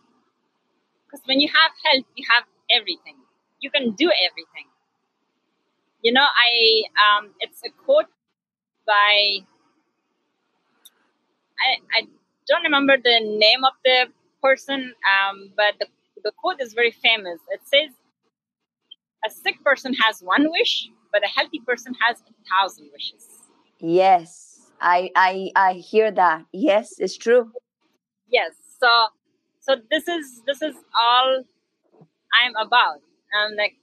[1.04, 2.44] because when you have health, you have
[2.74, 3.16] everything.
[3.60, 4.68] You can do everything.
[6.02, 8.06] You know, I um, it's a quote
[8.86, 9.44] by
[11.60, 12.06] I, I
[12.48, 14.06] don't remember the name of the
[14.42, 15.86] person, um, but the,
[16.24, 17.40] the quote is very famous.
[17.50, 17.90] It says,
[19.26, 23.28] "A sick person has one wish, but a healthy person has a thousand wishes."
[23.80, 24.49] Yes,
[24.80, 26.44] I I I hear that.
[26.52, 27.52] Yes, it's true.
[28.28, 28.52] Yes.
[28.80, 28.88] So
[29.60, 31.44] so this is this is all
[32.40, 33.00] I'm about.
[33.34, 33.76] I'm like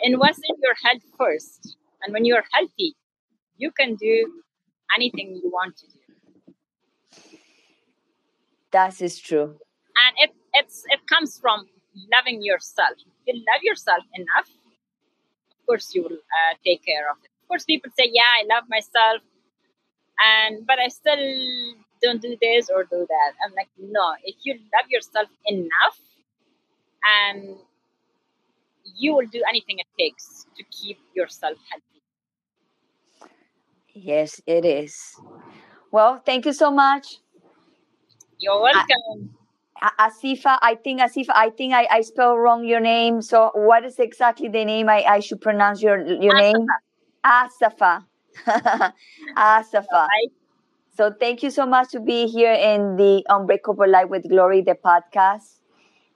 [0.00, 2.94] invest in your health first, and when you're healthy,
[3.56, 4.42] you can do
[4.94, 5.98] anything you want to do.
[8.70, 9.58] That is true.
[10.02, 11.66] And it it's it comes from
[12.12, 12.96] loving yourself.
[12.98, 14.48] If you love yourself enough,
[15.50, 17.30] of course you will uh, take care of it.
[17.42, 19.22] Of course, people say, "Yeah, I love myself,"
[20.22, 23.32] and but I still don't do this or do that.
[23.44, 25.98] I'm like, no, if you love yourself enough
[27.04, 27.56] and
[28.96, 32.02] you will do anything it takes to keep yourself healthy.
[33.94, 35.14] Yes, it is.
[35.90, 37.18] Well, thank you so much.
[38.38, 39.34] You're welcome.
[39.98, 43.22] Asifa, I think Asifa, I think I, I spelled wrong your name.
[43.22, 46.42] So what is exactly the name I, I should pronounce your your Asafa.
[46.42, 46.66] name?
[47.24, 48.04] Asafa.
[49.36, 49.86] Asafa.
[49.92, 50.32] Right.
[50.96, 54.74] So thank you so much to be here in the Unbreakable Life with Glory, the
[54.76, 55.60] podcast.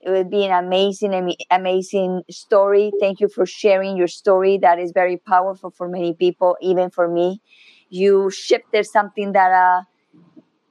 [0.01, 2.91] It will be an amazing, amazing story.
[2.99, 4.57] Thank you for sharing your story.
[4.57, 7.41] That is very powerful for many people, even for me.
[7.89, 9.83] You shifted something that uh,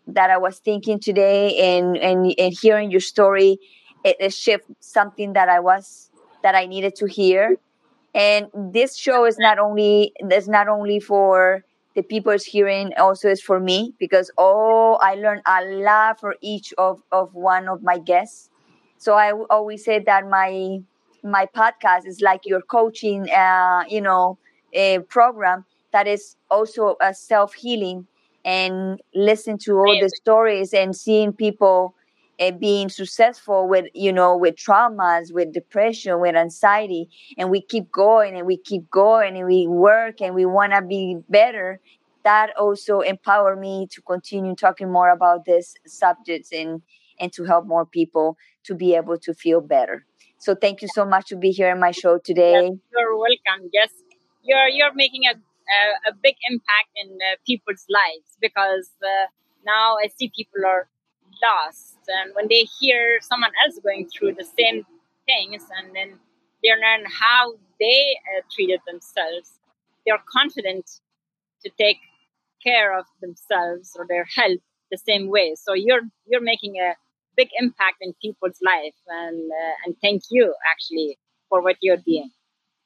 [0.06, 3.58] that I was thinking today, and and, and hearing your story,
[4.04, 6.10] it, it shifted something that I was
[6.42, 7.56] that I needed to hear.
[8.18, 11.64] And this show is not only is not only for
[11.96, 16.36] the people is hearing also is for me because oh i learned a lot for
[16.42, 18.50] each of, of one of my guests.
[18.98, 20.80] So i always say that my
[21.24, 24.38] my podcast is like your coaching uh, you know
[24.72, 28.06] a program that is also a self-healing
[28.44, 31.94] and listen to all the stories and seeing people
[32.60, 38.36] being successful with you know with traumas with depression with anxiety and we keep going
[38.36, 41.80] and we keep going and we work and we want to be better
[42.24, 46.82] that also empower me to continue talking more about these subjects and
[47.20, 50.04] and to help more people to be able to feel better.
[50.38, 52.52] So thank you so much to be here in my show today.
[52.52, 53.70] Yes, you're welcome.
[53.72, 53.90] Yes
[54.48, 59.26] you're you're making a a, a big impact in uh, people's lives because uh,
[59.66, 60.88] now i see people are
[61.44, 64.84] lost and when they hear someone else going through the same
[65.26, 66.18] things and then
[66.62, 69.58] they learn how they uh, treated themselves
[70.08, 70.88] they're confident
[71.64, 71.98] to take
[72.64, 75.54] care of themselves or their health the same way.
[75.56, 76.94] So you're you're making a
[77.36, 82.30] big impact in people's life and uh, and thank you actually for what you're doing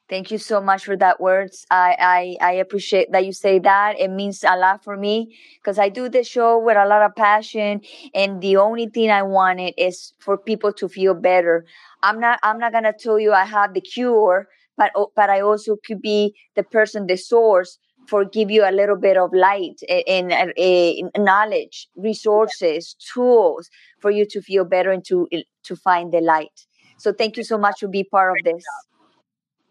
[0.09, 1.65] Thank you so much for that words.
[1.71, 3.99] I, I, I appreciate that you say that.
[3.99, 7.15] It means a lot for me because I do this show with a lot of
[7.15, 7.81] passion,
[8.13, 11.65] and the only thing I wanted is for people to feel better.
[12.03, 14.47] I'm not I'm not gonna tell you I have the cure,
[14.77, 18.71] but oh, but I also could be the person, the source for give you a
[18.71, 23.69] little bit of light and, and, and knowledge, resources, tools
[24.01, 25.27] for you to feel better and to
[25.63, 26.65] to find the light.
[26.97, 28.63] So thank you so much to be part of this.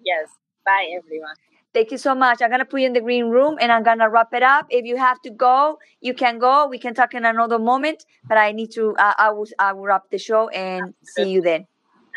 [0.05, 0.29] Yes.
[0.65, 1.35] Bye, everyone.
[1.75, 2.43] Thank you so much.
[2.43, 4.67] I'm gonna put you in the green room and I'm gonna wrap it up.
[4.69, 6.67] If you have to go, you can go.
[6.69, 8.05] We can talk in another moment.
[8.29, 8.95] But I need to.
[8.97, 9.47] Uh, I will.
[9.59, 11.25] I will wrap the show and Absolutely.
[11.25, 11.67] see you then.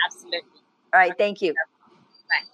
[0.05, 0.59] Absolutely.
[0.93, 1.13] All right.
[1.17, 1.53] Thank you.
[1.53, 2.47] Bye.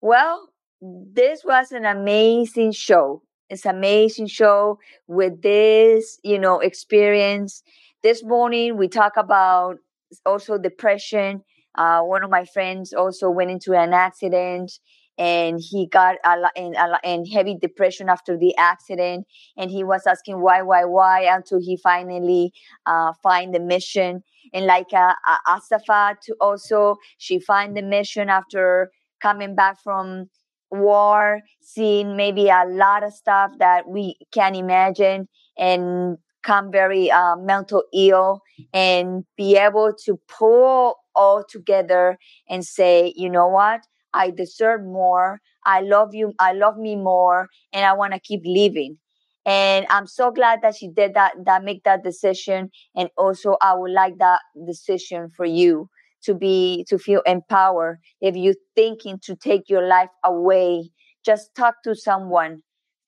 [0.00, 0.50] Well,
[0.80, 3.22] this was an amazing show.
[3.50, 7.62] It's amazing show with this, you know, experience.
[8.02, 9.78] This morning we talk about
[10.26, 11.42] also depression.
[11.74, 14.72] Uh, one of my friends also went into an accident
[15.16, 19.70] and he got a lot in, a lot in heavy depression after the accident and
[19.70, 22.52] he was asking why why why until he finally
[22.86, 24.22] uh, find the mission.
[24.52, 25.14] And like uh,
[25.48, 30.28] asafa to also she find the mission after coming back from
[30.70, 37.36] war seeing maybe a lot of stuff that we can imagine and come very uh,
[37.36, 43.80] mental ill and be able to pull all together and say you know what
[44.14, 45.40] I deserve more.
[45.66, 46.32] I love you.
[46.38, 47.48] I love me more.
[47.72, 48.98] And I want to keep living.
[49.44, 52.70] And I'm so glad that she did that, that make that decision.
[52.96, 55.88] And also I would like that decision for you
[56.22, 57.98] to be, to feel empowered.
[58.20, 60.90] If you're thinking to take your life away,
[61.26, 62.62] just talk to someone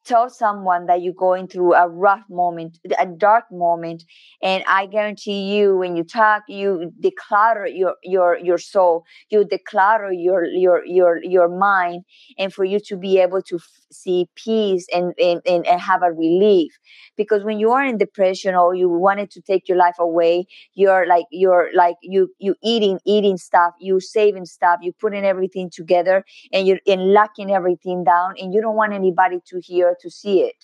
[0.07, 4.04] tell someone that you're going through a rough moment, a dark moment,
[4.42, 10.11] and I guarantee you, when you talk, you declutter your your your soul, you declutter
[10.12, 12.04] your your your your mind,
[12.38, 16.02] and for you to be able to f- see peace and, and and and have
[16.02, 16.72] a relief.
[17.16, 21.07] Because when you are in depression or you wanted to take your life away, you're
[21.07, 26.24] like you're like you you eating eating stuff, you saving stuff, you putting everything together,
[26.52, 30.40] and you're in locking everything down, and you don't want anybody to hear to see
[30.42, 30.57] it.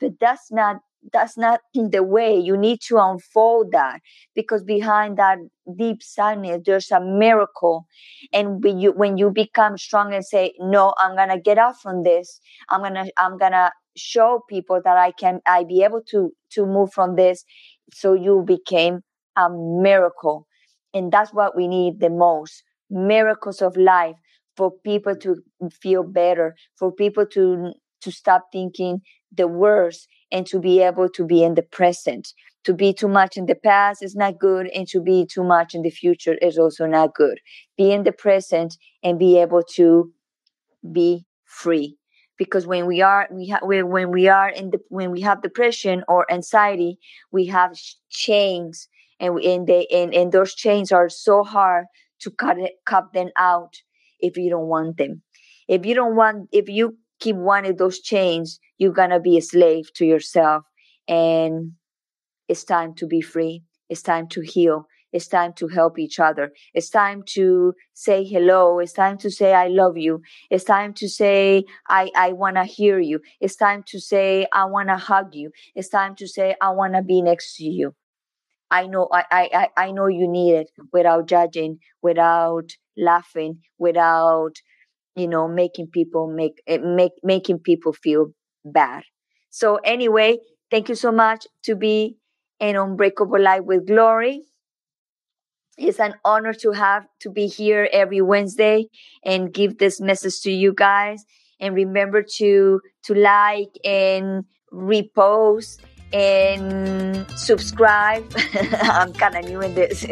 [0.00, 0.76] But that's not
[1.12, 2.36] that's not the way.
[2.38, 4.00] You need to unfold that
[4.34, 5.38] because behind that
[5.76, 7.86] deep sadness there's a miracle.
[8.32, 12.02] And when you when you become strong and say no i'm gonna get out from
[12.02, 12.40] this.
[12.68, 16.92] I'm gonna i'm gonna show people that i can i be able to to move
[16.92, 17.44] from this
[17.92, 19.00] so you became
[19.36, 20.46] a miracle.
[20.92, 24.16] And that's what we need the most miracles of life
[24.56, 25.36] for people to
[25.82, 27.72] feel better for people to
[28.04, 29.02] to stop thinking
[29.32, 32.32] the worst and to be able to be in the present.
[32.64, 35.74] To be too much in the past is not good, and to be too much
[35.74, 37.38] in the future is also not good.
[37.76, 40.12] Be in the present and be able to
[40.92, 41.96] be free.
[42.36, 46.02] Because when we are we have when we are in the when we have depression
[46.08, 46.98] or anxiety,
[47.30, 47.78] we have
[48.10, 48.88] chains,
[49.20, 51.86] and we, and they and, and those chains are so hard
[52.20, 53.74] to cut it, cut them out
[54.18, 55.22] if you don't want them.
[55.68, 59.92] If you don't want if you keep wanting those chains, you're gonna be a slave
[59.94, 60.64] to yourself.
[61.08, 61.72] And
[62.48, 63.62] it's time to be free.
[63.88, 64.86] It's time to heal.
[65.12, 66.52] It's time to help each other.
[66.74, 68.80] It's time to say hello.
[68.80, 70.20] It's time to say I love you.
[70.50, 73.20] It's time to say I, I wanna hear you.
[73.40, 75.52] It's time to say I wanna hug you.
[75.76, 77.94] It's time to say I wanna be next to you.
[78.70, 84.54] I know I, I, I know you need it without judging, without laughing, without
[85.16, 88.32] you know making people make eh, make making people feel
[88.64, 89.04] bad.
[89.50, 90.38] So anyway
[90.70, 92.16] thank you so much to be
[92.60, 94.42] an unbreakable life with glory.
[95.76, 98.86] It's an honor to have to be here every wednesday
[99.24, 101.24] and give this message to you guys.
[101.60, 105.80] And remember to to like and repost
[106.12, 108.24] and subscribe.
[108.82, 110.06] I'm kind of new in this.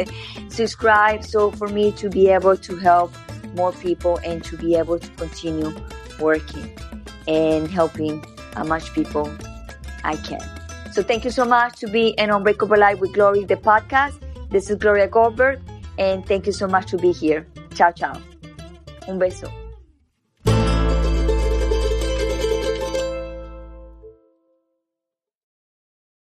[0.48, 3.12] Subscribe so for me to be able to help
[3.54, 5.72] more people and to be able to continue
[6.20, 6.70] working
[7.28, 8.24] and helping
[8.56, 9.32] as much people
[10.04, 10.42] I can.
[10.92, 14.20] So thank you so much to be an Unbreakable Life with Glory, the podcast.
[14.50, 15.60] This is Gloria Goldberg,
[15.98, 17.46] and thank you so much to be here.
[17.74, 18.20] Ciao, ciao.
[19.08, 19.61] Un beso.